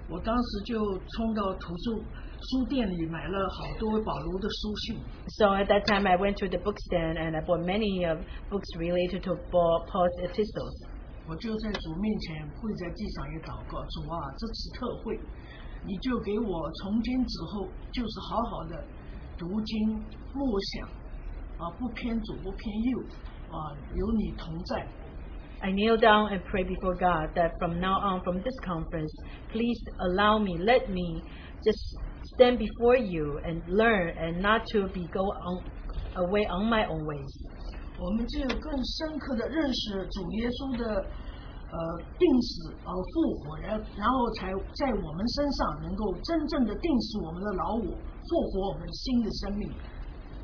[0.09, 0.81] 我当时就
[1.17, 2.03] 冲到图书
[2.42, 4.98] 书店里买了好多保罗的书信，
[5.38, 8.18] So at that time, I went to the bookstand and I bought many uh,
[8.50, 10.88] books related to Paul- Paul's epistles.
[11.28, 15.20] 我就在主面前跪在地上也祷告，主啊，这次特会，
[15.86, 18.84] 你就给我从今之后就是好好的
[19.38, 20.04] 读经
[20.34, 20.90] 默想，
[21.58, 23.00] 啊，不偏左不偏右，
[23.50, 24.88] 啊，有你同在。
[25.62, 29.14] I kneel down and pray before God that from now on, from this conference,
[29.54, 31.22] please allow me, let me
[31.64, 32.00] just
[32.36, 35.64] stand before you and learn and not to be go on,
[36.16, 37.32] away on my own ways.
[38.00, 41.06] 我们只有更深刻的认识主耶稣的
[41.70, 41.78] 呃
[42.18, 47.94] 定死而复活，然然后才在我们身上能够真正的定死我们的老我，
[48.26, 49.72] 复活我们新的生命。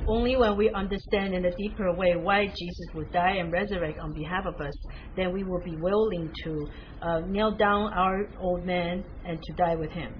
[0.05, 4.13] Only when we understand in a deeper way why Jesus would die and resurrect on
[4.13, 4.75] behalf of us,
[5.15, 6.69] then we will be willing to
[7.01, 10.13] uh, kneel down our old man and to die with him.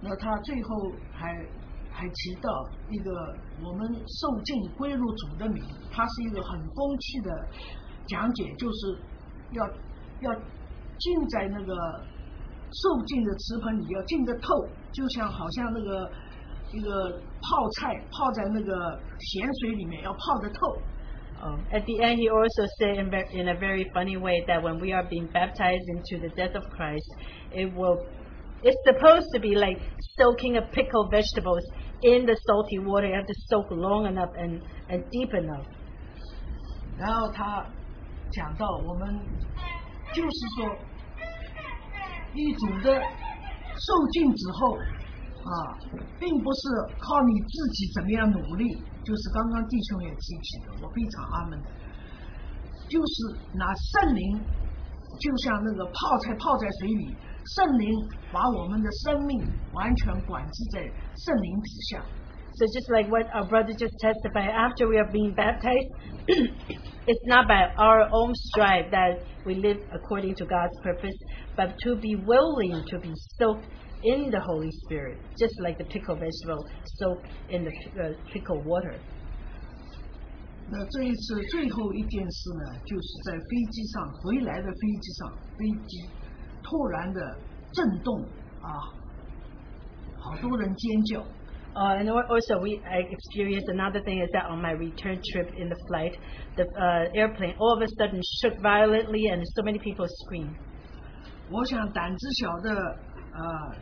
[0.00, 1.34] 那他最后还
[1.90, 2.50] 还提到
[2.88, 3.10] 一个
[3.62, 7.48] 我们受尽归入主的名，他是一个很风趣的
[8.06, 8.98] 讲解，就是
[9.52, 9.66] 要
[10.20, 10.34] 要
[10.98, 11.74] 浸在那个
[12.70, 16.10] 受尽的瓷盆里，要浸得透，就像好像那个
[16.72, 20.78] 一个泡菜泡在那个咸水里面，要泡得透。
[21.40, 25.04] Um, at the end, he also said in a very funny way that when we are
[25.08, 27.08] being baptized into the death of Christ,
[27.52, 28.04] it will,
[28.62, 29.80] it's supposed to be like
[30.16, 31.64] soaking a pickle vegetables
[32.02, 33.06] in the salty water.
[33.06, 35.64] You have to soak long enough and, and deep enough.
[36.98, 37.64] 然后他
[38.30, 39.20] 讲到我们
[40.12, 40.76] 就是说，
[42.34, 45.78] 一主的受尽之后啊，
[46.18, 51.68] 并不是靠你自己怎么样努力，就是刚刚弟兄也提起的，我非常阿门的，
[52.88, 54.40] 就是拿圣灵，
[55.20, 57.14] 就像那个泡菜泡在水里，
[57.55, 59.39] 圣灵把我们的生命
[59.73, 60.81] 完全管制在
[61.15, 62.05] 圣灵之下。
[62.55, 65.89] So just like what our brother just testified, after we are being baptized,
[67.07, 71.17] it's not by our own strive that we live according to God's purpose,
[71.57, 73.65] but to be willing to be soaked
[74.03, 76.69] in the Holy Spirit, just like the pickled vegetable
[77.01, 78.99] soaked in the uh, pickled water.
[80.69, 86.07] 那这一次最后一件事呢，就是在飞机上回来的飞机上，飞机
[86.67, 87.37] 突然的
[87.71, 88.21] 震动
[88.61, 88.69] 啊，
[90.17, 91.23] 好多人尖叫。
[91.75, 95.49] Uh, and al- also, we I experienced another thing is that on my return trip
[95.57, 96.13] in the flight,
[96.55, 100.55] the uh, airplane all of a sudden shook violently, and so many people screamed.
[101.49, 102.71] 我想胆子小的
[103.33, 103.73] 啊、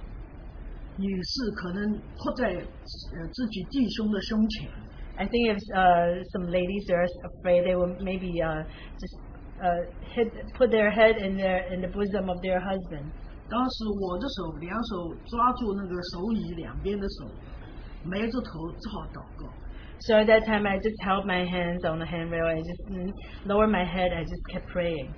[0.95, 4.69] 女士可能扑在呃自己弟兄的胸前，
[5.17, 8.63] I think if uh, some ladies are afraid, they will maybe uh,
[8.97, 9.19] just
[9.61, 13.11] uh, hit, put their head in their in the bosom of their husband.
[13.49, 17.27] 当时我的手两手抓住那个手椅两边的手，
[18.03, 19.49] 埋着头只好祷告。
[19.99, 23.13] So at that time, I just held my hands on the handrail and just mm,
[23.45, 24.13] lowered my head.
[24.13, 25.09] I just kept praying.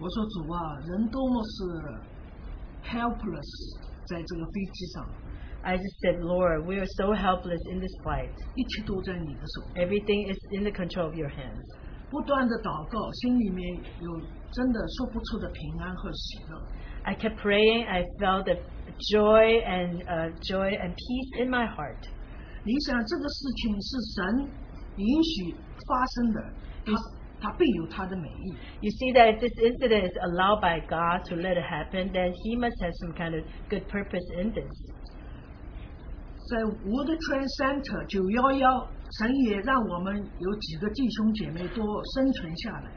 [0.00, 1.62] 我说主啊，人多么是
[2.82, 5.06] helpless，在这个飞机上，
[5.62, 8.30] I just said, Lord, we are so helpless in this fight.
[8.56, 9.62] 一切都在你的手。
[9.76, 11.62] Everything is in the control of your hands.
[12.10, 14.20] 不断的祷告，心里面有
[14.50, 16.62] 真的说不出的平安和喜乐。
[17.04, 17.86] I kept praying.
[17.86, 18.56] I felt the
[19.10, 21.98] joy and uh, joy and peace in my heart.
[22.64, 24.48] 你想这个事情是神
[24.96, 25.54] 允许
[25.86, 26.52] 发生的，
[26.84, 26.92] 他
[27.40, 28.54] 他必有他的美意。
[28.82, 32.32] You see that if this incident is allowed by God to let it happen, then
[32.32, 34.70] He must have some kind of good purpose in this.
[36.50, 38.88] 在 Wood Train Center 九幺幺，
[39.18, 41.82] 神也让我们有几个弟兄姐妹都
[42.14, 42.90] 生存下来。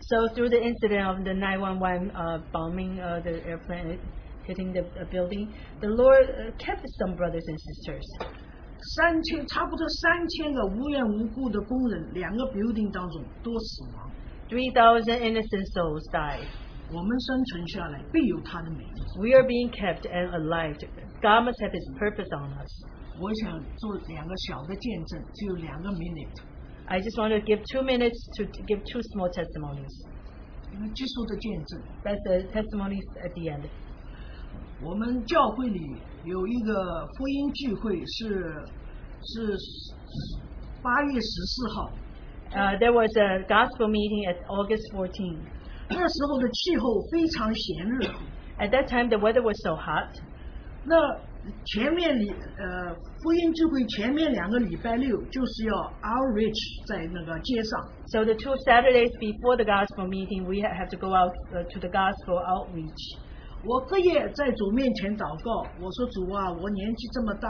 [0.00, 3.98] So through the incident of the 911 uh, bombing uh, the airplane
[4.44, 5.48] hitting the uh, building,
[5.80, 8.02] the Lord uh, kept some brothers and sisters.
[8.96, 14.10] 三千差不多三千个无缘无故的工人，两个 building 当中都死亡。
[14.50, 16.42] 3,000 innocent souls died.
[16.92, 19.02] 我们生存下来，必有他的美意。
[19.18, 20.76] We are being kept and alive.
[21.22, 22.84] God must have His purpose on us.
[23.18, 26.40] 我想做两个小的见证，只有两个 minute。
[26.86, 30.06] I just want to give two minutes to, to give two small testimonies.
[30.72, 31.80] 一个基督的见证。
[32.02, 33.68] That's the testimonies at the end.
[34.82, 38.64] 我们教会里有一个福音聚会是
[39.22, 39.56] 是
[40.82, 41.92] 八月十四号，
[42.52, 45.38] Uh, there was a gospel meeting at August 14.
[45.88, 48.08] 那时候的气候非常炎热。
[48.58, 50.10] At that time, the weather was so hot.
[50.84, 50.94] 那
[51.65, 61.13] 前面礼呃福音聚会前面两个礼拜六就是要 outreach 在那个街上，So the two Saturdays before the gospel meeting, we ha- have to go
[61.15, 63.19] out uh, to the gospel outreach.
[63.63, 67.49] 我隔夜在主面前祷告，我说主啊，我年纪这么大，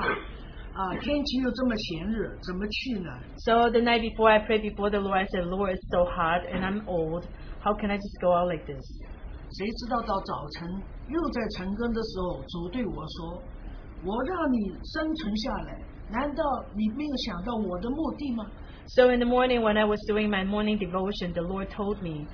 [0.74, 5.18] 啊天气又这么炎热，怎么去呢？So the night before, I prayed before the Lord.
[5.18, 7.26] I said, Lord, it's so hot and I'm old.
[7.62, 8.82] How can I just go out like this?
[9.50, 10.68] 谁知道到早晨
[11.08, 13.42] 又在晨更的时候，主对我说
[14.05, 15.79] ：“我让你生存下来，
[16.11, 16.43] 难道
[16.75, 18.47] 你没有想到我的目的吗？
[18.87, 22.27] So in the morning, when I was doing my morning devotion, the Lord told me,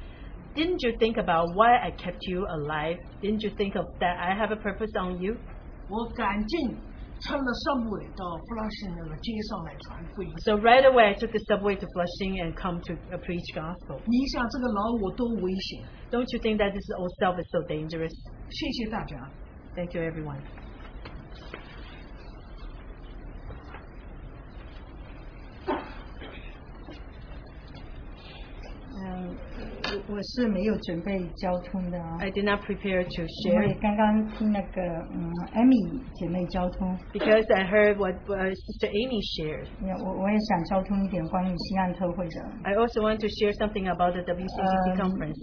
[0.54, 2.96] Didn't you think about why I kept you alive?
[3.22, 5.36] Didn't you think of that I have a purpose on you?
[5.88, 6.76] 我赶紧
[7.20, 10.32] 乘了 subway 到弗拉辛那个街上来传福音。
[10.40, 14.00] So right away, I took the subway to Flushing and come to uh, preach gospel.
[14.06, 15.84] 你想这个老我多危险？
[16.11, 18.12] Don't you think that this old self is so dangerous?
[18.50, 19.30] 谢谢大家。
[19.76, 20.40] Thank you, everyone.
[29.02, 29.36] 嗯，
[30.09, 34.82] 我我是没有准备交通的啊、 I did not prepare to 因为 share 刚刚听那个
[35.14, 35.76] 嗯艾米
[36.14, 39.68] 姐妹交通， because I heard what uh, Sister Amy shared.
[39.86, 45.38] 也我我也想交通一点关于西岸特会的， I also want to share something about the WCCC Um, conference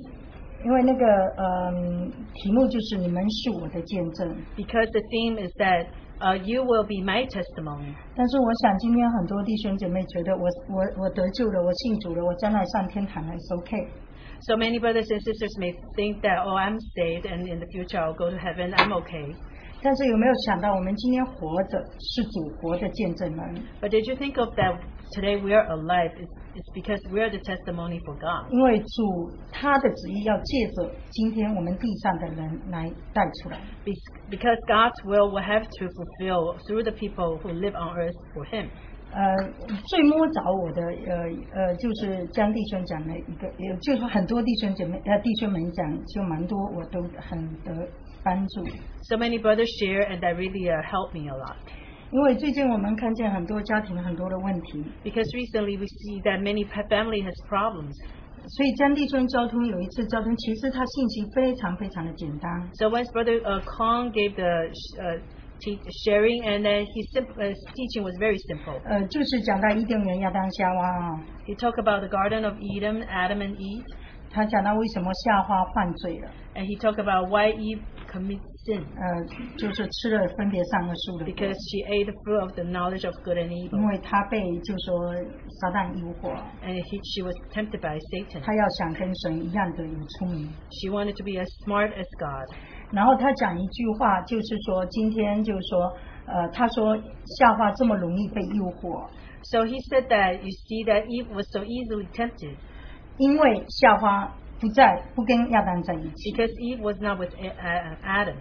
[0.65, 1.05] 因为那个
[1.37, 5.85] 嗯题目就是你们是我的见证， because the theme is that
[6.19, 7.93] uh, you will be my testimony.
[8.15, 13.87] 但是我想今天很多弟兄姐妹觉得我我我得救了，我信主了，我将来上天堂了，is OK。
[14.41, 17.97] So many brothers and sisters may think that, oh, I'm saved and in the future
[17.97, 19.33] I'll go to heaven, I'm okay.
[19.81, 23.63] 但是有没有想到，我们今天活着是主活的见证人？
[23.81, 24.79] But did you think of that
[25.13, 26.11] today we are alive?
[26.17, 28.51] It's, it's because we are the testimony for God.
[28.51, 33.59] 因为主他的旨意要借着今天我们地上的人来带出来。
[33.83, 33.93] Be-
[34.29, 38.45] Because God's will will have to fulfill through the people who live on earth for
[38.45, 38.69] Him.
[39.13, 39.33] 呃，
[39.87, 47.71] 最摸着我的，呃呃，就是江弟兄讲的一个，也就是很多弟兄姐妹，呃，弟兄们讲就蛮多，我都很得
[48.23, 48.65] 帮助。
[49.03, 51.55] So many brothers share, and that really uh, helped me a lot.
[52.11, 57.93] 因为最近我们看见很多家庭很多的问题， Because recently we see that many pa- family has problems.
[58.47, 65.19] 所以江弟兄交通有一次交通，其实他信息非常非常的简单， So once Brother uh, Kong gave the sh- uh,
[65.59, 68.79] te- sharing, and then his, sim- uh, his teaching was very simple.
[68.85, 73.83] 呃，就是讲到伊甸园亚当夏娃啊， He talked about the Garden of Eden, Adam and Eve,
[74.29, 78.58] 他讲到为什么夏娃犯罪了， and he talked about why Eve commits sin
[78.97, 79.03] 呃，
[79.59, 85.13] 就是吃了分别善恶树的果 because she ate the fruit of the knowledge of good and 因 evil, 为他被就说
[85.61, 86.33] 撒旦诱惑，
[86.65, 88.41] and he, she was tempted by Satan.
[88.41, 90.49] 他要想跟神一样的有聪明。
[90.81, 92.49] She wanted to be as smart as God.
[92.91, 95.93] 然后他讲一句话，就是说今天就是说，
[96.25, 96.97] 呃，他说
[97.37, 99.05] 夏娃这么容易被诱惑，
[99.51, 102.57] So he said that you see that Eve was so easily tempted
[103.17, 104.25] 因为夏娃
[104.59, 108.37] 不在不跟亚当在一起， because Eve was not with A- uh, Adam.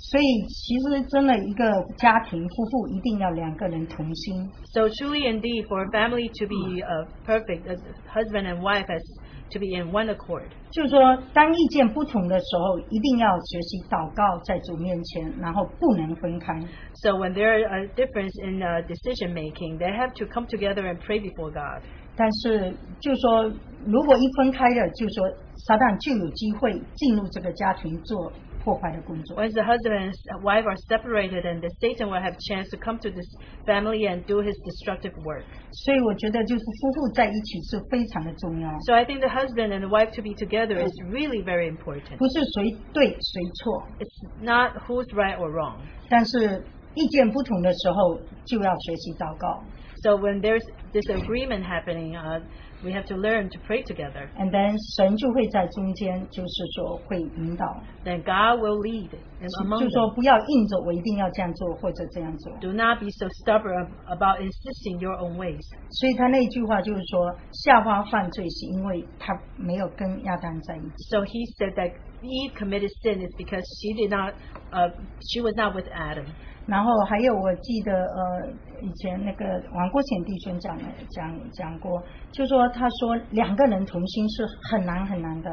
[0.00, 7.76] 所以其实真的一个家庭夫妇一定要两个人同心，So truly indeed, for a family to be uh, perfect, a
[8.08, 9.04] husband and wife has
[9.52, 10.48] to be in one accord.
[10.72, 10.98] 就是说
[11.34, 16.58] 当意见不同的时候，一定要学习祷告在主面前，然后不能分开。
[16.94, 20.98] So when there are a difference in uh, decision making, they have to come together and
[21.00, 21.84] pray before God.
[22.16, 23.52] 但是就说
[23.84, 25.28] 如果一分开了，就说
[25.66, 28.32] 撒旦就有机会进入这个家庭做
[28.63, 29.37] 破坏的工作。
[29.37, 32.97] Once the husband and wife are separated, and the Satan will have chance to come
[32.99, 33.27] to this
[33.65, 35.43] family and do his destructive work.
[35.71, 41.69] 所以我觉得就是夫妇在一起是非常的重要， So I think the husband and the wife to be together is really very
[41.69, 42.17] important.
[42.17, 45.77] 不是谁对谁错， It's not who's right or wrong.
[46.09, 46.63] 但是
[46.95, 49.63] 意见不同的时候就要学习祷告。
[50.03, 50.63] So when there's
[50.93, 52.41] disagreement happening, uh,
[52.83, 54.29] we have to learn to pray together.
[54.37, 57.65] And then 神就会在中间，就是说会引导，
[58.03, 59.09] Then God will lead
[59.41, 60.15] in 就 among 说 them.
[60.15, 62.51] 不要硬着我一定要这样做或者这样做。
[62.59, 65.65] Do not be so stubborn about insisting your own ways.
[65.89, 71.09] 所以他那句话就是说，夏娃犯罪是因为他没有跟亚当在一起。
[71.09, 74.33] So he said that Eve committed sin is because she did not,
[74.71, 74.89] uh,
[75.21, 76.25] she was not with Adam.
[76.70, 78.46] 然后还有我记得呃
[78.80, 79.44] 以前那个
[79.74, 80.78] 王国贤弟兄讲
[81.10, 82.00] 讲讲过，
[82.30, 85.50] 就说他说两个人同心是很难很难的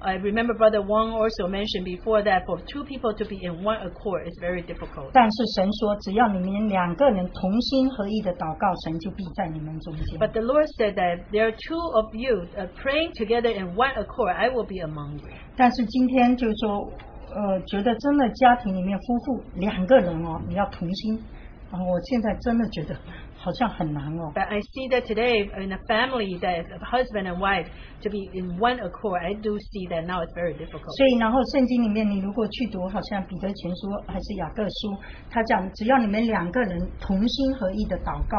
[0.00, 3.80] ，I remember Brother Wang also mentioned before that for two people to be in one
[3.80, 5.10] accord is very difficult.
[5.14, 10.20] 但是神说只要你们两个人同心合意的祷告，神就必在你们中间。
[10.20, 14.36] But the Lord said that there are two of you uh, praying together in one accord.
[14.36, 15.24] I will be among you.
[15.56, 16.92] 但是今天就是说，
[17.38, 21.14] 呃，觉得真的家庭里面夫妇两个人哦，你要同心，
[21.70, 22.96] 啊、我现在真的觉得
[23.36, 24.32] 好像很难哦。
[24.34, 27.68] But I see that today in a family that husband and wife
[28.02, 29.22] to be in one accord.
[29.22, 30.90] I do see that now it's very difficult.
[30.98, 34.98] 所以，然后圣经里面，你如果去读，好像彼得前书还是雅各书，
[35.30, 38.36] 他讲只要你们两个人同心合意的祷告，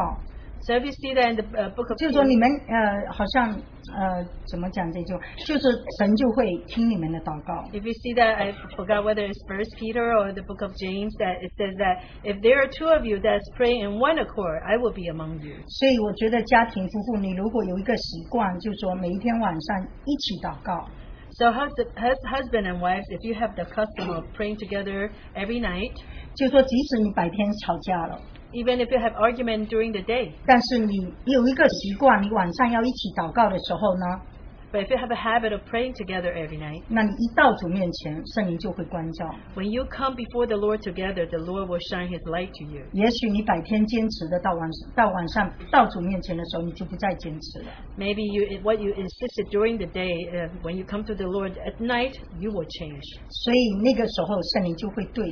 [0.65, 5.63] So if you see that in the uh, book of 就是说 James, 你们呃好像呃怎么讲这句话，就是
[5.99, 7.53] 神就会听你们的祷告。
[7.69, 11.13] if you see that, I forgot whether it's First Peter or the book of James,
[11.21, 14.57] that it says that if there are two of you that's praying in one accord,
[14.65, 15.53] I will be among you.
[15.69, 20.89] 所以我觉得家庭夫妇，你如果有一个习惯，就是说每一天晚上一起祷告，
[21.37, 25.59] So hus- hus- husband and wives, if you have the custom of praying together every
[25.61, 25.93] night,
[26.33, 28.17] 就是说即使你白天吵架了，
[28.53, 30.93] even if you have argument during the day, 但是你
[31.25, 34.05] 有一个习惯，你晚上要一起祷告的时候呢，
[34.71, 39.25] but if you have a habit of praying together every night, 那你一到主面前，圣灵就会关照。
[39.55, 42.83] when you come before the Lord together, the Lord will shine His light to you.
[42.91, 47.71] 也许你白天坚持的，到晚到晚上到主面前的时候，你就不再坚持了。
[47.97, 51.53] Maybe you what you insisted during the day, uh, when you come to the Lord
[51.59, 53.03] at night, you will change.
[53.29, 55.23] 所以那个时候，圣灵就会对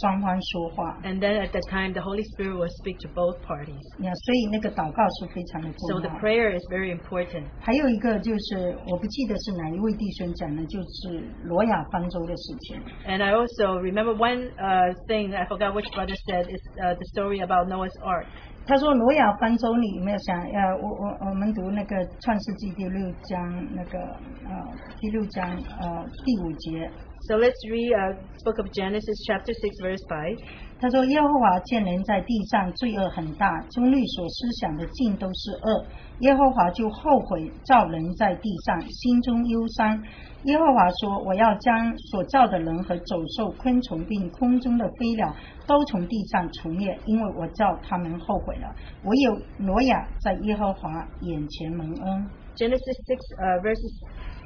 [0.00, 0.98] 双方说话。
[1.04, 3.78] And then at that time, the Holy Spirit will speak to both parties.
[4.02, 6.18] 呀，所以那个祷告是非常的 So 重 the 要。
[6.18, 7.44] prayer is very important.
[7.60, 12.82] 还有一个就是，我不记得是哪一位弟兄讲的，就是罗亚方舟的事情。
[13.06, 17.04] And I also remember one uh, thing I forgot which brother said is uh, the
[17.12, 18.26] story about Noah's Ark.
[18.66, 20.40] 他说罗亚方舟你有没有想？
[20.40, 24.50] 呃，我我我们读那个创世纪第六章那个呃
[24.98, 26.90] 第六章呃第五节，
[27.27, 28.13] So let's read uh,
[28.43, 30.37] Book of Genesis, chapter six, verse five.
[30.79, 35.85] 他说：“耶和华见人在地上罪恶很大，中律所思想的尽都是恶。
[36.21, 40.01] 耶和华就后悔造人在地上，心中忧伤。
[40.45, 45.35] 耶和华说：我要将所造的人和走兽、昆虫并空中的飞鸟
[45.67, 48.73] 都从地上除灭，因为我造他们后悔了。
[49.03, 52.25] 唯有挪亚在耶和华眼前蒙恩。
[52.55, 53.99] Genesis 6, uh, verses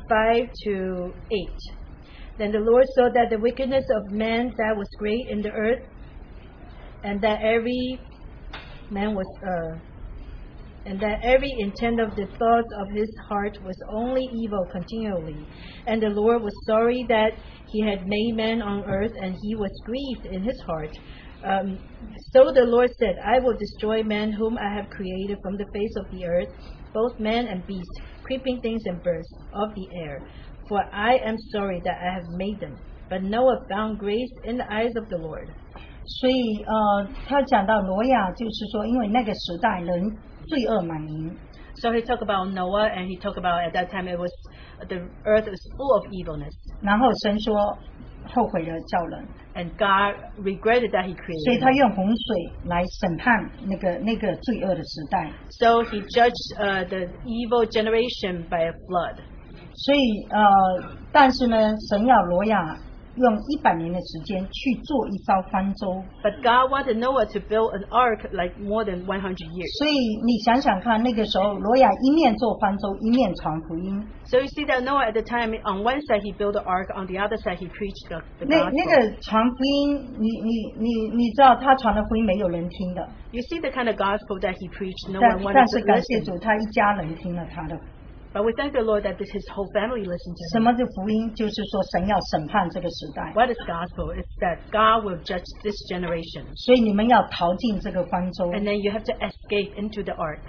[0.10, 1.83] five to 8.
[2.38, 5.84] Then the Lord saw that the wickedness of man that was great in the earth,
[7.04, 8.00] and that every
[8.90, 9.80] man was, uh,
[10.86, 15.46] and that every intent of the thoughts of his heart was only evil continually.
[15.86, 17.34] And the Lord was sorry that
[17.68, 20.92] he had made man on earth, and he was grieved in his heart.
[21.44, 21.78] Um,
[22.32, 25.96] so the Lord said, I will destroy man whom I have created from the face
[25.98, 26.48] of the earth,
[26.94, 30.24] both man and beast, creeping things and birds of the air
[30.69, 32.77] For I am sorry that I have made them.
[33.09, 35.49] But Noah found grace in the eyes of the Lord.
[36.05, 41.37] 所以呃，他讲到挪亚，就是说，因为那个时代人罪恶满盈，
[41.81, 44.31] So he talked about Noah, and he talked about at that time it was
[44.89, 47.55] the earth was full of evilness, 然后神说
[48.27, 49.27] 后悔了造人。
[49.55, 51.61] and God regretted that he 所以 created.
[51.61, 51.77] 他 them.
[51.77, 55.31] 用洪水来审判那个那个罪恶的时代。
[55.51, 59.23] So he judged uh, the evil generation by a flood.
[59.76, 60.00] 所以
[60.30, 60.40] 呃，
[61.12, 62.78] 但是呢，神要罗亚
[63.16, 66.02] 用一百年的时间去做一艘方舟。
[66.24, 69.70] But God wanted Noah to build an ark like more than 100 years.
[69.78, 69.94] 所以
[70.26, 74.02] 你想想看，那个时候罗亚一面做方舟，一面传福音。
[74.26, 77.06] So you see that Noah at the time, on one side he built the ark, on
[77.06, 78.74] the other side he preached the, the 那 gospel.
[78.74, 80.50] 那个传福音，你你
[80.82, 86.18] 你你知道他传的福音没有人听的，You see the kind of gospel that he preached, no 但 one wanted 但 to 是感谢
[86.18, 86.26] listen.
[86.26, 87.78] 主，他一家人听了他的。
[88.33, 90.65] But we thank the Lord that this, his whole family listened to 什 him.
[90.69, 91.33] 么是福音？
[91.35, 94.13] 就是说神要审判这个时代， What is gospel?
[94.13, 96.45] It's that God will judge this generation.
[96.55, 98.53] 所以你们要逃进这个方舟。
[98.53, 100.41] And then you have to escape into the ark.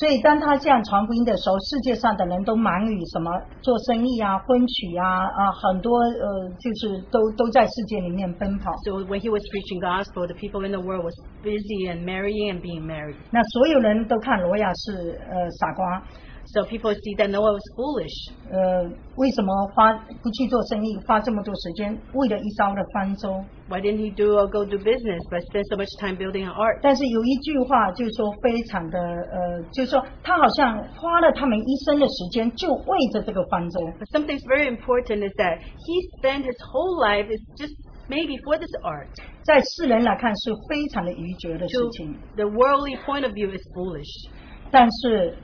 [0.00, 3.30] 所以当他这样传福音的时候，世界上的人都忙于什么
[3.62, 8.72] 做生意啊、婚娶啊啊，很多呃，就是都都在世界里面奔跑。
[8.82, 12.50] So when he was preaching gospel, the people in the world was busy and marrying
[12.50, 13.14] and being married.
[13.30, 16.02] 那所有人都看罗亚是呃傻瓜，
[16.50, 18.30] So people see that Noah was foolish.
[18.48, 18.86] 呃，
[19.16, 23.44] 为什么花不去做生意，花这么多时间为了一艘的方舟？
[23.68, 26.54] Why didn't he do or go do business, but spend so much time building an
[26.54, 26.78] ark?
[26.82, 33.80] 但是有一句话就是说非常的呃，就是说他好像花了他们一生的时间，就为着这个方舟。
[33.98, 37.74] But something's very important is that he spent his whole life is just
[38.08, 39.08] maybe for this ark.
[39.42, 44.30] 在世人来看是非常的愚拙的事 To 情， the worldly point of view is foolish.
[44.70, 45.36] 但是，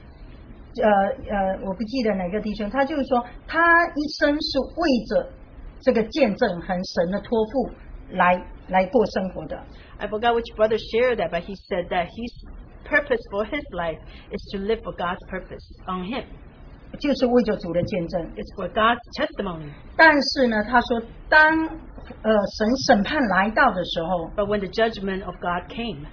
[0.81, 0.89] 呃
[1.29, 5.29] 呃，我不记得哪个弟兄，他就是说，他一生是为着
[5.81, 7.69] 这个见证和神的托付
[8.11, 9.61] 来来过生活的。
[9.97, 12.45] I forgot which brother shared that, but he said that his
[12.85, 13.99] purpose for his life
[14.31, 16.23] is to live for God's purpose on him.
[16.99, 19.71] 就是为着主的见证，It's for God's testimony.
[19.97, 21.67] 但是呢，他说，当
[22.21, 26.05] 呃神审判来到的时候，But when the judgment of God came,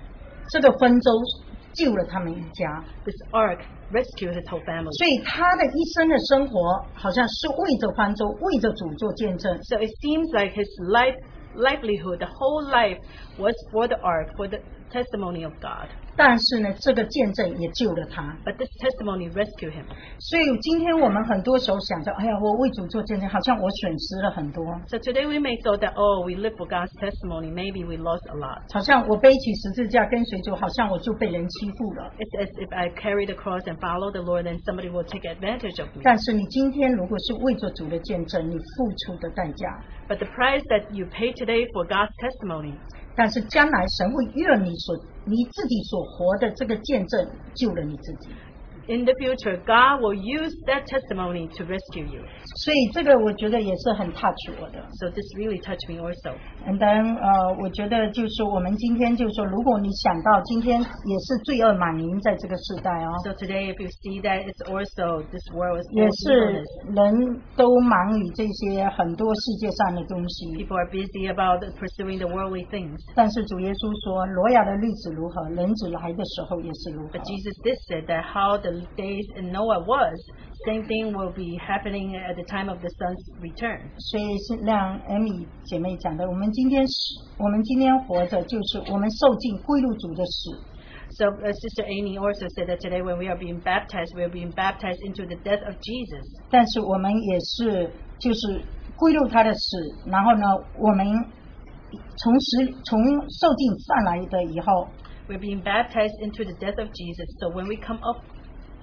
[0.51, 1.11] 这个分州
[1.74, 3.60] 救了他们一家， this ark
[3.92, 4.92] rescued his whole family.
[4.98, 6.54] 所以他的一生的生活
[6.94, 9.52] 好像是为着方舟，为着主做见证。
[9.64, 11.16] So it seems like his life
[11.56, 12.98] livelihood, the whole life
[13.38, 14.60] was for the ark, for the
[14.92, 15.90] testimony of God.
[16.20, 18.36] 但是呢，这个见证也救了他。
[18.44, 19.86] But this testimony rescued him.
[20.20, 27.48] 所以今天我们很多时候想着，哎呀，我为主做见证，好像我损失了很多， So today we may thought that, oh, we live for God's testimony.
[27.48, 28.68] Maybe we lost a lot.
[28.74, 32.12] 好像我背起十字架跟随主，好像我就被人欺负了。
[32.20, 35.24] It's as if I carry the cross and follow the Lord, and somebody will take
[35.24, 36.02] advantage of me.
[36.04, 42.74] 但是你今天如果是为着主的见证，你付出的代价， But the price that you pay today for God's testimony,
[43.17, 47.25] 但是将来神会用你所你自己所活的这个见证
[47.55, 48.44] 救了你自己。
[48.90, 52.26] in the future, God will use that testimony to rescue you.
[52.66, 54.82] 所以这个我觉得也是很 touch 我的。
[54.98, 56.34] So this really touched me also.
[56.66, 66.02] And then 呃，我觉得就是说我们今天就是说，如果你想到今天也是罪恶满盈在这个时代哦， So today, if you see that it's also this world is 也
[66.02, 66.98] full of 是 evilness.
[66.98, 70.58] 人都忙于这些很多世界上的东西。
[70.58, 72.98] People are busy about pursuing the worldly things.
[73.14, 80.17] 但是主耶稣说，挪亚的日子如何，人子来的时候也是如何 But。Jesus did say that how the days in Noah was,
[80.67, 83.91] same thing will be happening at the time of the Son's return.
[83.99, 86.85] 所以是让 Amy 姐妹讲的，我们今天
[87.39, 90.51] 我们今天活着，就是我们受浸归路主的死。
[91.17, 94.51] So uh, Sister Amy also said that today when we are being baptized, we are being
[94.51, 96.25] baptized into the death of Jesus.
[105.29, 107.27] we're being baptized into the death of Jesus.
[107.39, 108.25] So when we come up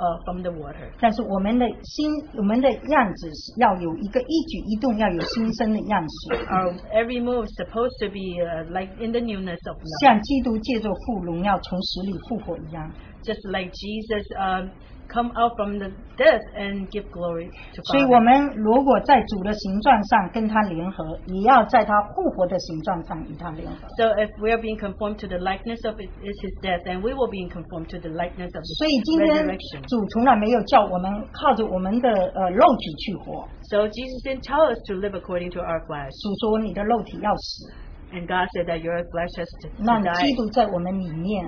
[0.01, 9.61] uh, from the water, 但是我们的心，我们的样子是要有一个一举一动要有新生的样式，our every move supposed to be uh, like in the newness
[9.69, 12.91] of life, 像基督借着父荣耀从死里复活一样。
[13.23, 14.71] just like Jesus um,
[15.10, 15.86] come out from the
[16.18, 18.14] death and give glory to 所以， Father.
[18.14, 23.86] 我们如果在主的形状上跟他联合，也要在他复活的形状上与他联合。
[23.96, 27.00] So if we are being conformed to the likeness of it, is his death, then
[27.00, 29.80] we will be conformed to the likeness of 所以 his 今天 resurrection.
[29.88, 33.46] 主从来没有叫我们靠着我们的呃肉体去活。
[33.70, 36.10] So Jesus didn't tell us to live according to our flesh.
[36.20, 37.72] 主说你的肉体要死，
[38.12, 40.36] And God said that your flesh has to, to 让基 die.
[40.36, 41.46] 督在我们里面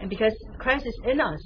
[0.00, 1.42] And because Christ is in us,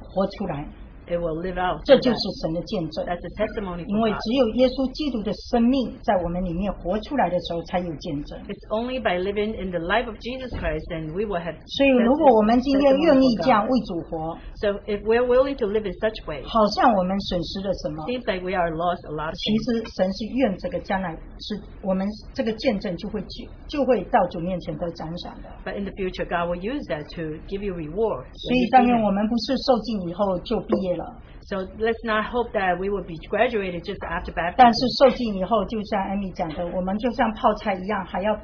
[0.00, 0.66] 活出来，
[1.07, 1.81] It will live out.
[1.85, 3.05] 这就是神的见证。
[3.05, 8.39] That's a testimony 因为只有耶稣基督的生命在我们里面活出来的时候，才有见证。
[8.47, 15.03] It's only by living in the life of Jesus Christ and we will have 所以，如果我们今天愿意这样为主活，So if
[15.03, 25.49] we're willing to live in such way, 好像我们损失了什么？seems like we are lost a lot 其实神是愿这个将来是我们这个见证就会就就会到主面前得奖赏的。
[25.65, 28.25] But in the future, God will use that to give you reward.
[28.33, 31.16] 所以但愿我们不是受尽以后就毕业 了，
[31.48, 34.76] So let's not hope that we will be graduated just after 但 baptism.
[34.76, 38.36] 是受尽以后，就像艾米讲的，我们就像泡菜一样，还要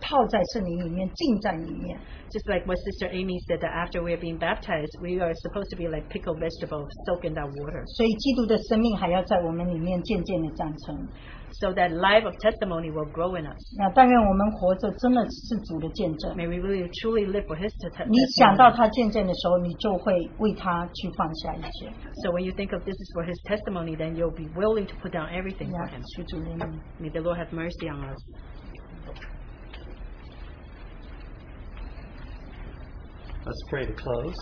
[0.00, 1.98] 泡在圣灵里面，浸在里面。
[2.28, 5.70] Just like what Sister Amy said, that after we are being baptized, we are supposed
[5.70, 7.80] to be like pickled vegetables soaked in that water.
[7.96, 11.08] 所以基督的生命还要在我们里面渐渐的长成。
[11.54, 13.62] So that life of testimony will grow in us.
[13.78, 16.34] 那但愿我们活着真的是主的见证。
[16.34, 18.76] May we really truly live for His te- 你想到 testimony.
[18.76, 21.86] 他见证的时候，你就会为他去放下一切。
[22.24, 24.94] So when you think of this is for His testimony, then you'll be willing to
[24.98, 26.80] put down everything for 呀 Him.，求主怜悯。
[26.98, 28.18] May the Lord have mercy on us.
[33.46, 34.34] Let's pray to close.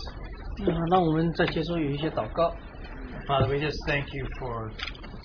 [0.65, 2.55] 啊，让我们在结束有一些祷告。
[3.27, 4.71] Father, we just thank you for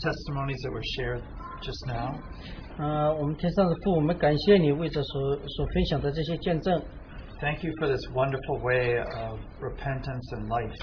[0.05, 1.23] testimonies that were shared
[1.63, 2.15] just now.
[2.79, 6.81] 啊，我们天上的父，我们感谢你为这所所分享的这些见证。
[7.41, 10.75] Thank you for this wonderful way of repentance and life.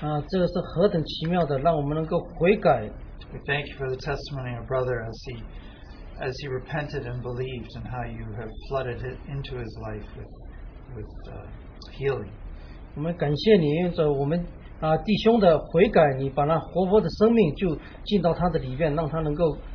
[0.00, 2.88] 啊，这个是何等奇妙的，让我们能够悔改。
[3.32, 5.42] We thank you for the testimony of brother as he
[6.20, 10.30] as he repented and believed and how you have flooded it into his life with
[10.94, 11.46] with uh,
[11.98, 12.30] healing.
[12.94, 14.46] 我们感谢你用着我们
[14.80, 19.69] 啊弟兄的悔改，你把那活泼的生命就进到他的里面，让他能够啊活出来。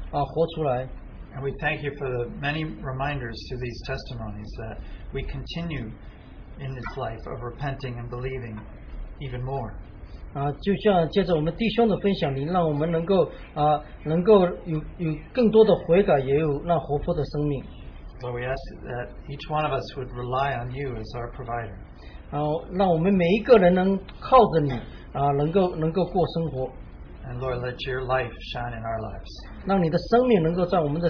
[1.34, 4.78] And we thank you for the many reminders through these testimonies that
[5.14, 5.90] we continue
[6.60, 8.60] in this life of repenting and believing
[9.22, 9.74] even more.
[10.34, 17.64] 啊，就像接着我们弟兄的分享，你让我们能够啊，能够有有更多的悔改，也有那活泼的生命。
[18.22, 21.76] Lord, we ask that each one of us would rely on you as our provider.
[22.32, 22.40] 啊，
[22.72, 24.72] 让我们每一个人能靠着你
[25.14, 26.72] 啊，能够能够过生活，
[27.28, 29.30] And Lord, let your life shine in our lives.
[29.66, 31.10] 让你的生命能够在我们的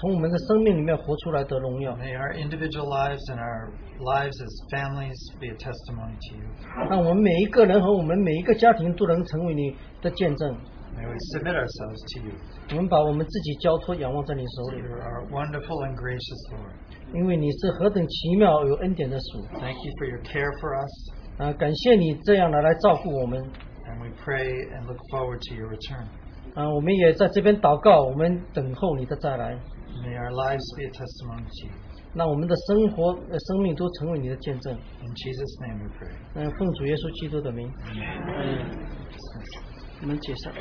[0.00, 1.96] 从我们的生命里面活出来的荣耀。
[1.96, 3.70] May our individual lives and our
[4.00, 6.44] lives as families be a testimony to you.
[6.90, 10.56] 让我们每一个人和我们每一个家庭都能成为你的见证。
[10.94, 12.34] May we submit ourselves to you.
[12.70, 16.74] 我们把我们自己交托仰望在你手里， You're our wonderful and gracious Lord.
[17.14, 19.40] 因为你是何等奇妙有恩典的主。
[19.58, 21.12] Thank you for your care for us.
[21.38, 23.40] 啊，感谢你这样的来照顾我们
[23.88, 26.06] And we pray and look forward to your return.
[26.57, 29.53] 啊，我们也在这边祷告，我们等候你的再来。
[30.01, 31.69] May our lives be a testimony.
[32.13, 34.73] 那我们的生活、生命都成为你的见证。
[34.73, 36.09] In Jesus' name, we pray.
[36.33, 37.71] 嗯，奉主耶稣基督的名。
[37.85, 38.65] 嗯，
[40.01, 40.51] 我们解散。